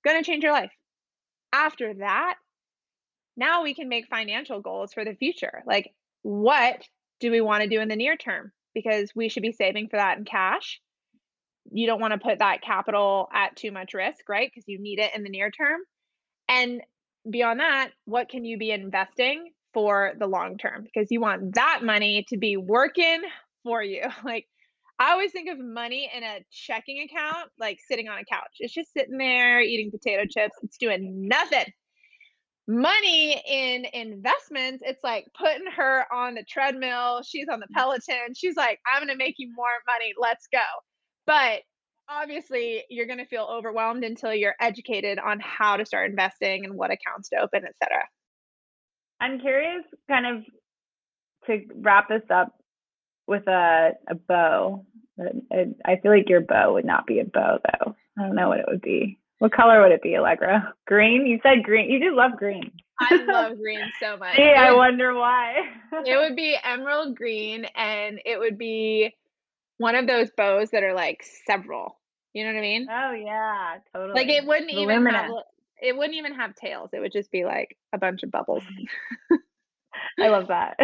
[0.03, 0.71] going to change your life
[1.53, 2.35] after that
[3.35, 5.63] now we can make financial goals for the future.
[5.65, 6.83] Like, what
[7.19, 8.51] do we want to do in the near term?
[8.73, 10.79] Because we should be saving for that in cash.
[11.71, 14.49] You don't want to put that capital at too much risk, right?
[14.53, 15.79] Because you need it in the near term.
[16.47, 16.81] And
[17.29, 20.83] beyond that, what can you be investing for the long term?
[20.83, 23.21] Because you want that money to be working
[23.63, 24.03] for you.
[24.23, 24.47] Like,
[24.99, 28.57] I always think of money in a checking account like sitting on a couch.
[28.59, 30.55] It's just sitting there eating potato chips.
[30.61, 31.65] It's doing nothing
[32.67, 37.21] money in investments, it's like putting her on the treadmill.
[37.23, 37.75] She's on the mm.
[37.75, 38.33] Peloton.
[38.35, 40.13] She's like, I'm going to make you more money.
[40.19, 40.63] Let's go.
[41.25, 41.61] But
[42.09, 46.75] obviously, you're going to feel overwhelmed until you're educated on how to start investing and
[46.75, 48.03] what accounts to open, etc.
[49.19, 50.43] I'm curious, kind of,
[51.47, 52.53] to wrap this up
[53.27, 54.85] with a, a bow.
[55.19, 57.95] I feel like your bow would not be a bow, though.
[58.17, 59.19] I don't know what it would be.
[59.39, 60.73] What color would it be, Allegra?
[60.87, 61.25] Green?
[61.25, 61.89] You said green.
[61.89, 62.71] You do love green.
[62.99, 64.35] I love green so much.
[64.35, 65.55] Hey, I wonder why.
[66.05, 69.13] it would be emerald green and it would be
[69.77, 71.99] one of those bows that are like several.
[72.33, 72.87] You know what I mean?
[72.89, 74.19] Oh yeah, totally.
[74.19, 75.29] Like it wouldn't even have
[75.81, 76.91] it wouldn't even have tails.
[76.93, 78.63] It would just be like a bunch of bubbles.
[80.19, 80.77] I love that.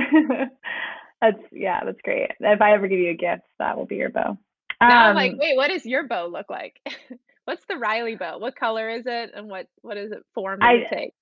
[1.22, 2.32] That's yeah, that's great.
[2.40, 4.38] If I ever give you a gift, that will be your bow.
[4.82, 6.76] Now I'm like, um, wait, what does your bow look like?
[7.46, 8.38] What's the Riley bow?
[8.38, 11.14] What color is it, and what what is it form I, it take?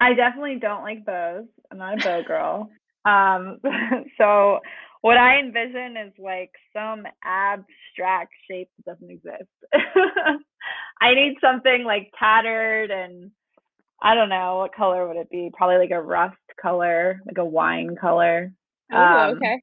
[0.00, 1.44] I definitely don't like bows.
[1.70, 2.70] I'm not a bow girl.
[3.04, 3.60] um,
[4.18, 4.60] so
[5.02, 9.50] what I envision is like some abstract shape that doesn't exist.
[11.00, 13.32] I need something like tattered and
[14.00, 15.50] I don't know what color would it be?
[15.52, 18.52] Probably like a rust color, like a wine color.
[18.92, 19.60] Oh, um, okay.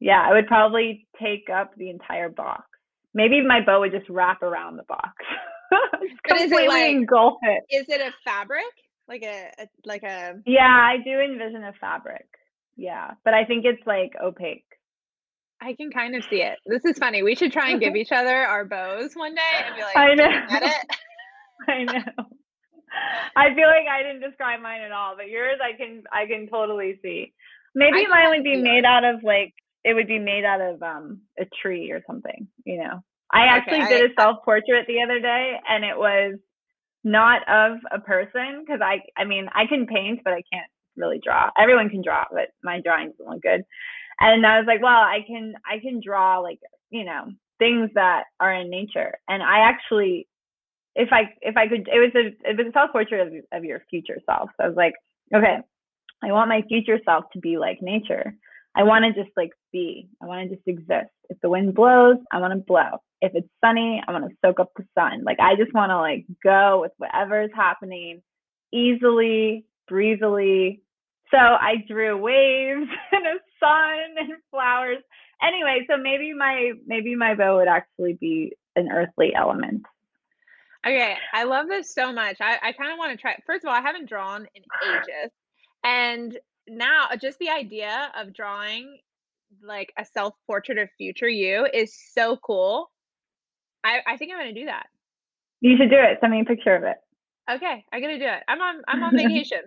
[0.00, 2.64] Yeah, I would probably take up the entire box.
[3.14, 5.12] Maybe my bow would just wrap around the box.
[6.26, 7.62] Completely like, engulf it.
[7.70, 8.64] Is it a fabric?
[9.08, 12.26] Like a, a like a Yeah, I do envision a fabric.
[12.76, 13.12] Yeah.
[13.24, 14.64] But I think it's like opaque.
[15.60, 16.58] I can kind of see it.
[16.66, 17.22] This is funny.
[17.22, 20.14] We should try and give each other our bows one day and be like, I
[20.14, 20.46] know.
[20.48, 20.86] Get it?
[21.68, 22.24] I know.
[23.36, 26.48] I feel like I didn't describe mine at all, but yours I can I can
[26.48, 27.32] totally see.
[27.74, 29.54] Maybe mine would be made out of like
[29.84, 33.02] it would be made out of um a tree or something, you know.
[33.32, 36.38] I actually okay, did a self portrait the other day and it was
[37.04, 41.20] not of a person because I I mean I can paint but I can't really
[41.22, 41.50] draw.
[41.58, 43.64] Everyone can draw, but my drawing doesn't look good.
[44.20, 46.60] And I was like, well, I can I can draw like,
[46.90, 49.14] you know, things that are in nature.
[49.28, 50.28] And I actually
[50.94, 53.64] if I if I could it was a it was a self portrait of, of
[53.64, 54.50] your future self.
[54.56, 54.94] So I was like,
[55.34, 55.58] okay,
[56.22, 58.34] I want my future self to be like nature.
[58.74, 60.08] I want to just like be.
[60.22, 61.10] I want to just exist.
[61.28, 62.98] If the wind blows, I want to blow.
[63.20, 65.24] If it's sunny, I want to soak up the sun.
[65.24, 68.22] Like I just want to like go with whatever is happening
[68.72, 70.82] easily, breezily.
[71.30, 74.98] So I drew waves and a sun and flowers.
[75.42, 79.82] Anyway, so maybe my maybe my bow would actually be an earthly element.
[80.84, 82.38] Okay, I love this so much.
[82.40, 83.38] I, I kind of want to try.
[83.46, 85.30] First of all, I haven't drawn in ages.
[85.84, 88.98] And now uh, just the idea of drawing
[89.62, 92.90] like a self portrait of future you is so cool.
[93.84, 94.86] I, I think I'm gonna do that.
[95.60, 96.18] You should do it.
[96.20, 96.96] Send me a picture of it.
[97.50, 98.42] Okay, I'm gonna do it.
[98.48, 99.60] I'm on I'm on vacation.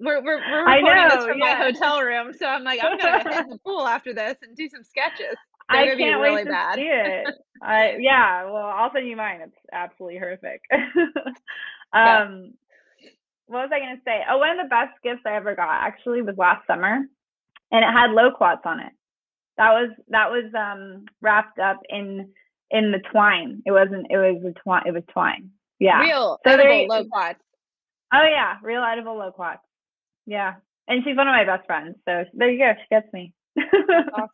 [0.00, 1.44] We're we're we're recording this from yeah.
[1.44, 4.68] my hotel room, so I'm like I'm gonna hit the pool after this and do
[4.68, 5.36] some sketches.
[5.70, 6.74] They're I can't really wait to bad.
[6.74, 7.34] see it.
[7.62, 9.40] I yeah, well, I'll send you mine.
[9.42, 10.62] It's absolutely horrific.
[11.94, 12.22] Yeah.
[12.22, 12.54] Um,
[13.46, 14.20] what was I gonna say?
[14.30, 16.96] Oh, one of the best gifts I ever got actually was last summer,
[17.70, 18.92] and it had loquats on it.
[19.58, 22.30] That was that was um wrapped up in
[22.70, 23.62] in the twine.
[23.66, 24.06] It wasn't.
[24.10, 24.82] It was a twine.
[24.86, 25.50] It was twine.
[25.78, 26.00] Yeah.
[26.00, 27.40] Real So edible loquats.
[28.14, 29.62] Oh yeah, real edible loquats.
[30.26, 30.54] Yeah,
[30.88, 31.96] and she's one of my best friends.
[32.08, 32.72] So there you go.
[32.80, 33.32] She gets me.
[34.14, 34.28] Awesome.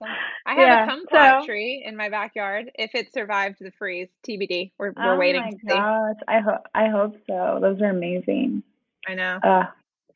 [0.46, 2.70] I have Yeah, a kumquat so- tree in my backyard.
[2.76, 4.70] If it survived the freeze, TBD.
[4.78, 5.66] We're we're oh waiting my to see.
[5.68, 7.58] gosh, I hope I hope so.
[7.60, 8.62] Those are amazing.
[9.06, 9.38] I know.
[9.42, 9.64] Uh,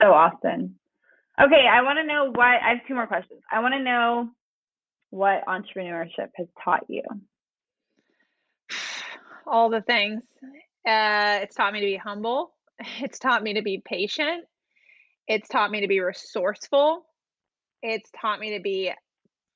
[0.00, 0.76] so Austin.
[1.40, 2.46] Okay, I want to know what.
[2.46, 3.40] I have two more questions.
[3.50, 4.28] I want to know
[5.10, 7.02] what entrepreneurship has taught you.
[9.46, 10.22] all the things.
[10.86, 12.52] Uh, it's taught me to be humble.
[13.00, 14.44] It's taught me to be patient.
[15.28, 17.04] It's taught me to be resourceful.
[17.80, 18.92] It's taught me to be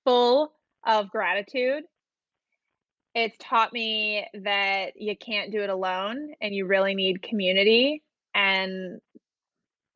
[0.04, 0.52] full
[0.86, 1.82] of gratitude.
[3.14, 8.02] It's taught me that you can't do it alone and you really need community
[8.34, 9.00] and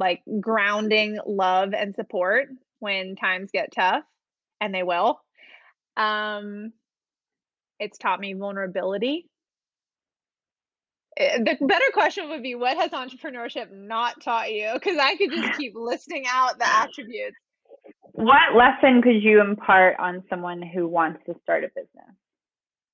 [0.01, 2.49] like grounding love and support
[2.81, 4.03] when times get tough,
[4.61, 5.21] and they will.
[5.97, 6.73] Um,
[7.79, 9.27] it's taught me vulnerability.
[11.17, 14.71] Eh, The better question would be what has entrepreneurship not taught you?
[14.75, 17.37] Because I could just keep listing out the attributes.
[18.13, 22.15] What lesson could you impart on someone who wants to start a business?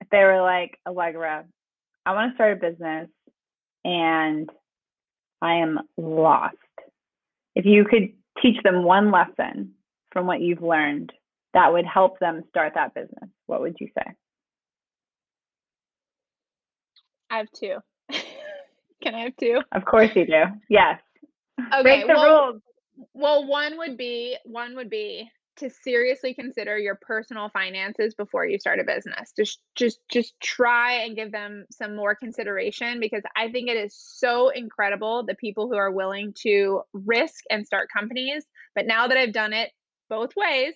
[0.01, 1.45] If they were like, Allegra,
[2.05, 3.09] I want to start a business
[3.85, 4.51] and
[5.43, 6.57] I am lost.
[7.57, 9.73] If you could teach them one lesson
[10.13, 11.13] from what you've learned
[11.55, 14.13] that would help them start that business, what would you say?
[17.31, 17.79] I have two.
[19.03, 19.61] Can I have two?
[19.73, 20.43] Of course you do.
[20.69, 21.01] Yes.
[21.59, 21.83] Okay.
[21.83, 22.63] Break the well, rules.
[23.15, 28.59] well, one would be one would be to seriously consider your personal finances before you
[28.59, 29.33] start a business.
[29.37, 33.95] Just just just try and give them some more consideration because I think it is
[33.97, 38.45] so incredible the people who are willing to risk and start companies.
[38.75, 39.71] But now that I've done it
[40.09, 40.75] both ways,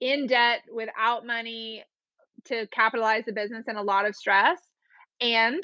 [0.00, 1.84] in debt without money
[2.46, 4.60] to capitalize the business and a lot of stress
[5.20, 5.62] and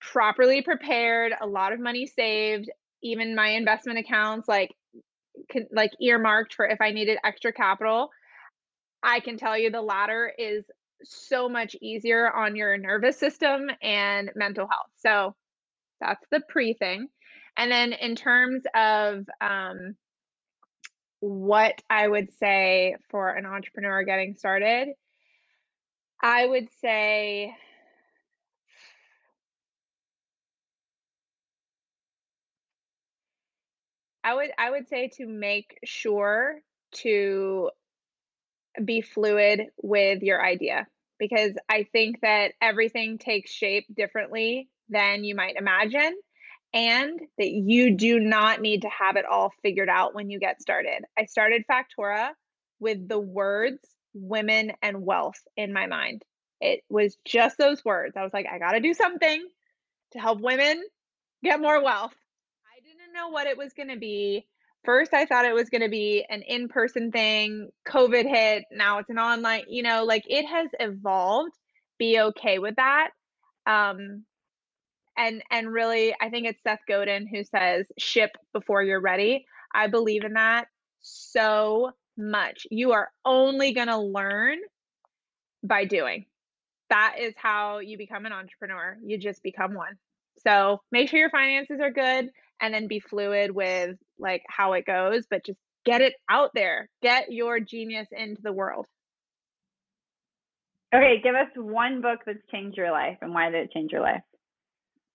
[0.00, 2.70] properly prepared, a lot of money saved,
[3.02, 4.74] even my investment accounts like
[5.72, 8.10] like earmarked for if I needed extra capital.
[9.02, 10.64] I can tell you the latter is
[11.04, 14.90] so much easier on your nervous system and mental health.
[14.96, 15.34] So
[16.00, 17.08] that's the pre thing.
[17.56, 19.96] And then in terms of um,
[21.20, 24.88] what I would say for an entrepreneur getting started,
[26.22, 27.54] I would say
[34.24, 36.60] I would I would say to make sure
[36.96, 37.70] to
[38.82, 40.86] be fluid with your idea
[41.18, 46.14] because I think that everything takes shape differently than you might imagine
[46.74, 50.62] and that you do not need to have it all figured out when you get
[50.62, 51.04] started.
[51.18, 52.30] I started Factora
[52.80, 53.78] with the words
[54.14, 56.22] women and wealth in my mind.
[56.60, 58.16] It was just those words.
[58.16, 59.44] I was like I got to do something
[60.12, 60.82] to help women
[61.42, 62.14] get more wealth.
[63.12, 64.46] Know what it was going to be.
[64.84, 67.68] First, I thought it was going to be an in person thing.
[67.86, 68.64] COVID hit.
[68.72, 71.52] Now it's an online, you know, like it has evolved.
[71.98, 73.10] Be okay with that.
[73.66, 74.24] Um,
[75.16, 79.44] and and really, I think it's Seth Godin who says, ship before you're ready.
[79.74, 80.68] I believe in that
[81.00, 82.66] so much.
[82.70, 84.58] You are only going to learn
[85.62, 86.26] by doing.
[86.88, 88.96] That is how you become an entrepreneur.
[89.04, 89.98] You just become one.
[90.38, 92.30] So make sure your finances are good
[92.60, 96.88] and then be fluid with like how it goes, but just get it out there.
[97.02, 98.86] Get your genius into the world.
[100.94, 104.02] Okay, give us one book that's changed your life and why did it change your
[104.02, 104.22] life?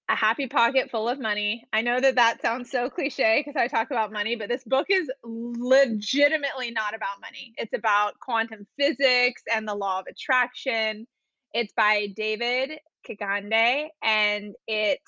[0.09, 1.65] a happy pocket full of money.
[1.73, 4.87] I know that that sounds so cliche because I talk about money, but this book
[4.89, 7.53] is legitimately not about money.
[7.57, 11.07] It's about quantum physics and the law of attraction.
[11.53, 15.01] It's by David Gikandi and it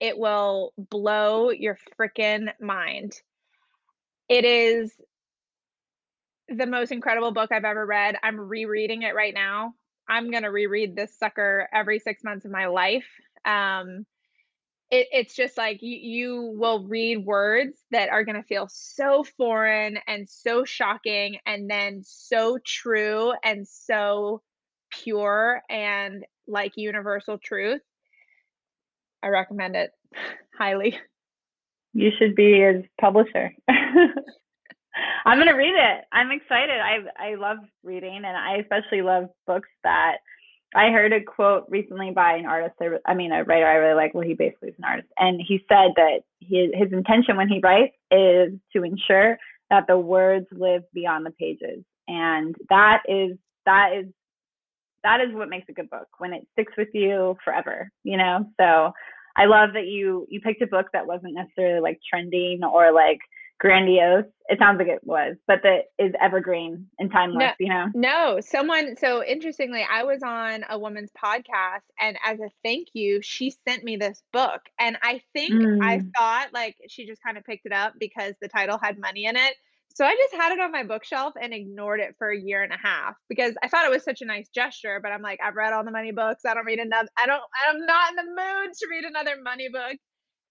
[0.00, 3.14] it will blow your freaking mind.
[4.28, 4.92] It is
[6.48, 8.16] the most incredible book I've ever read.
[8.22, 9.74] I'm rereading it right now.
[10.08, 13.06] I'm going to reread this sucker every 6 months of my life
[13.44, 14.06] um,
[14.90, 19.24] it, it's just like you, you will read words that are going to feel so
[19.24, 24.42] foreign and so shocking and then so true and so
[25.02, 27.80] pure and like universal truth.
[29.22, 29.90] I recommend it
[30.58, 30.98] highly.
[31.94, 33.52] You should be his publisher.
[35.24, 36.04] I'm gonna read it.
[36.12, 36.76] I'm excited.
[36.80, 40.16] I I love reading, and I especially love books that
[40.74, 42.76] I heard a quote recently by an artist.
[43.06, 44.14] I mean, a writer I really like.
[44.14, 47.60] Well, he basically is an artist, and he said that his his intention when he
[47.62, 49.38] writes is to ensure
[49.70, 53.36] that the words live beyond the pages, and that is
[53.66, 54.06] that is
[55.04, 57.90] that is what makes a good book when it sticks with you forever.
[58.04, 58.92] You know, so
[59.36, 63.18] I love that you you picked a book that wasn't necessarily like trending or like
[63.62, 64.24] grandiose.
[64.48, 67.86] It sounds like it was, but that is evergreen and timeless, no, you know?
[67.94, 73.20] No, someone, so interestingly, I was on a woman's podcast, and as a thank you,
[73.22, 74.60] she sent me this book.
[74.80, 75.78] And I think mm.
[75.80, 79.26] I thought like she just kind of picked it up because the title had money
[79.26, 79.54] in it.
[79.94, 82.72] So I just had it on my bookshelf and ignored it for a year and
[82.72, 85.00] a half because I thought it was such a nice gesture.
[85.02, 86.42] But I'm like, I've read all the money books.
[86.46, 87.08] I don't read another.
[87.22, 87.42] I don't.
[87.68, 89.96] I'm not in the mood to read another money book.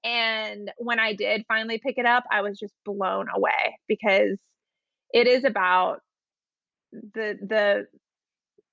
[0.04, 4.40] And when I did finally pick it up, I was just blown away because
[5.14, 6.00] it is about
[6.92, 7.88] the the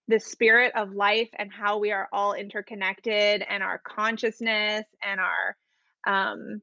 [0.08, 5.56] the spirit of life and how we are all interconnected and our consciousness and our
[6.06, 6.62] um,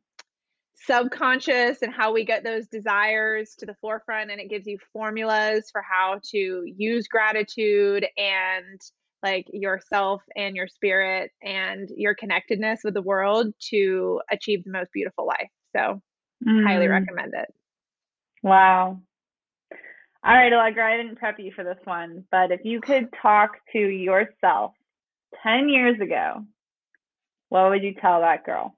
[0.76, 5.70] subconscious and how we get those desires to the forefront and it gives you formulas
[5.72, 8.82] for how to use gratitude and
[9.24, 14.92] like yourself and your spirit and your connectedness with the world to achieve the most
[14.94, 15.50] beautiful life.
[15.76, 16.02] So,
[16.48, 16.66] mm.
[16.66, 17.54] highly recommend it.
[18.44, 19.00] Wow.
[20.24, 23.52] All right, Allegra, I didn't prep you for this one, but if you could talk
[23.74, 24.74] to yourself
[25.44, 26.44] 10 years ago,
[27.50, 28.76] what would you tell that girl?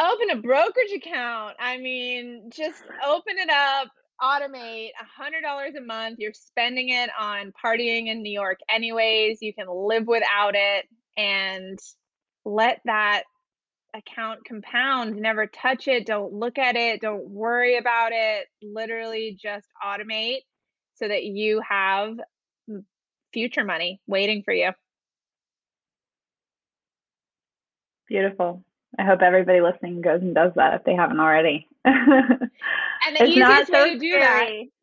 [0.00, 1.56] Open a brokerage account.
[1.58, 3.88] I mean, just open it up,
[4.22, 6.18] automate a hundred dollars a month.
[6.20, 9.38] You're spending it on partying in new york anyways.
[9.40, 10.86] You can live without it
[11.16, 11.78] and
[12.44, 13.24] let that
[13.94, 15.16] account compound.
[15.16, 16.06] Never touch it.
[16.06, 17.00] Don't look at it.
[17.00, 18.46] Don't worry about it.
[18.62, 20.42] Literally just automate
[20.94, 22.16] so that you have
[23.32, 24.70] future money waiting for you.
[28.06, 28.64] Beautiful
[28.98, 31.66] I hope everybody listening goes and does that if they haven't already.
[31.84, 32.50] and
[33.16, 34.64] the it's easiest way so to do scary.
[34.64, 34.78] that.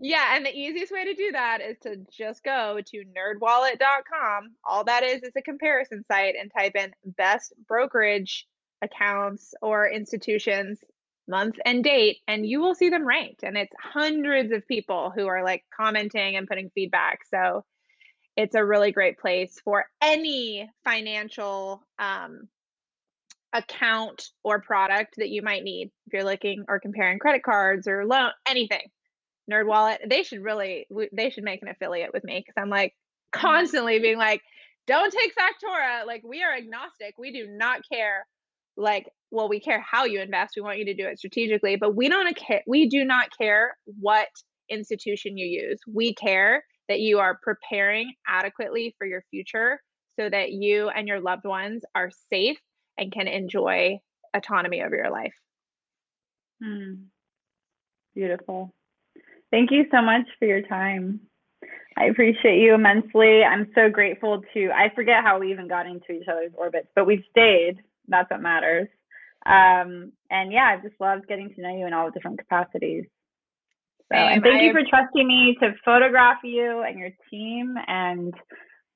[0.00, 4.54] Yeah, and the easiest way to do that is to just go to nerdwallet.com.
[4.64, 8.46] All that is is a comparison site and type in best brokerage
[8.80, 10.78] accounts or institutions
[11.26, 15.26] month and date and you will see them ranked and it's hundreds of people who
[15.26, 17.20] are like commenting and putting feedback.
[17.28, 17.64] So
[18.36, 22.48] it's a really great place for any financial um,
[23.52, 28.06] account or product that you might need if you're looking or comparing credit cards or
[28.06, 28.86] loan anything.
[29.50, 32.90] Nerd wallet they should really they should make an affiliate with me because i'm like
[32.90, 33.40] mm-hmm.
[33.40, 34.42] constantly being like
[34.86, 36.06] don't take factora.
[36.06, 37.14] Like we are agnostic.
[37.18, 38.26] We do not care
[38.76, 40.54] like well we care how you invest.
[40.56, 43.74] We want you to do it strategically but we don't care we do not care
[44.00, 44.28] what
[44.68, 45.78] institution you use.
[45.86, 49.80] We care that you are preparing adequately for your future
[50.18, 52.58] so that you and your loved ones are safe
[52.98, 54.00] and can enjoy
[54.34, 55.34] autonomy over your life.
[56.62, 56.94] Hmm.
[58.14, 58.74] Beautiful.
[59.50, 61.20] Thank you so much for your time.
[61.96, 63.42] I appreciate you immensely.
[63.42, 67.06] I'm so grateful to, I forget how we even got into each other's orbits, but
[67.06, 67.76] we've stayed.
[68.08, 68.88] That's what matters.
[69.46, 73.04] Um, and yeah, I've just loved getting to know you in all different capacities.
[74.10, 78.34] So, and thank I you for trusting me to photograph you and your team and,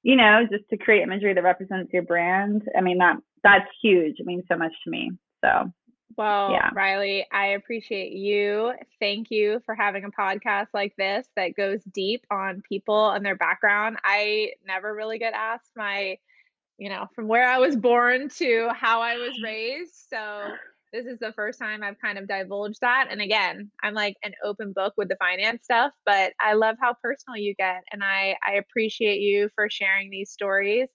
[0.02, 2.62] you know, just to create imagery that represents your brand.
[2.76, 4.16] I mean, that that's huge.
[4.18, 5.12] It means so much to me.
[5.44, 5.70] So
[6.16, 6.70] well, yeah.
[6.74, 8.72] Riley, I appreciate you.
[9.00, 13.36] Thank you for having a podcast like this that goes deep on people and their
[13.36, 13.98] background.
[14.04, 16.18] I never really get asked my,
[16.78, 19.94] you know, from where I was born to how I was raised.
[20.10, 20.52] So
[20.92, 23.08] this is the first time I've kind of divulged that.
[23.10, 26.94] And again, I'm like an open book with the finance stuff, but I love how
[27.02, 27.82] personal you get.
[27.92, 30.88] And I, I appreciate you for sharing these stories,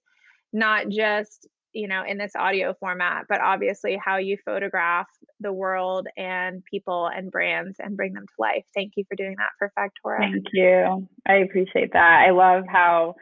[0.53, 5.06] not just you know, in this audio format, but obviously how you photograph
[5.40, 8.64] the world and people and brands and bring them to life.
[8.74, 10.18] Thank you for doing that for Factora.
[10.18, 11.07] Thank you.
[11.28, 12.26] I appreciate that.
[12.28, 13.14] I love how,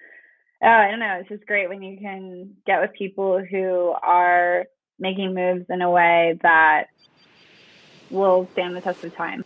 [0.63, 4.65] uh, I don't know, it's just great when you can get with people who are
[4.99, 6.85] making moves in a way that
[8.09, 9.43] will stand the test of time.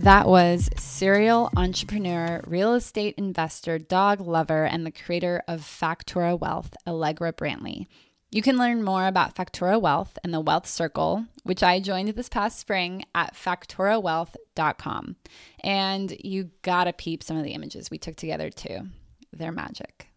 [0.00, 6.74] That was serial entrepreneur, real estate investor, dog lover, and the creator of Factora Wealth,
[6.86, 7.88] Allegra Brantley.
[8.30, 12.28] You can learn more about Factora Wealth and the Wealth Circle, which I joined this
[12.28, 15.16] past spring at factorawealth.com.
[15.64, 18.88] And you gotta peep some of the images we took together too.
[19.32, 20.08] They're magic.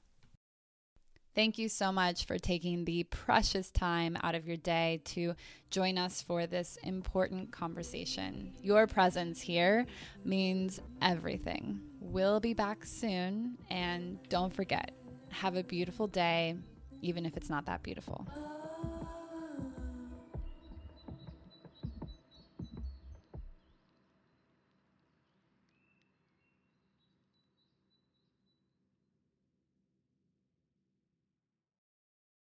[1.33, 5.33] Thank you so much for taking the precious time out of your day to
[5.69, 8.51] join us for this important conversation.
[8.61, 9.85] Your presence here
[10.25, 11.79] means everything.
[12.01, 14.91] We'll be back soon, and don't forget,
[15.29, 16.57] have a beautiful day,
[17.01, 18.25] even if it's not that beautiful.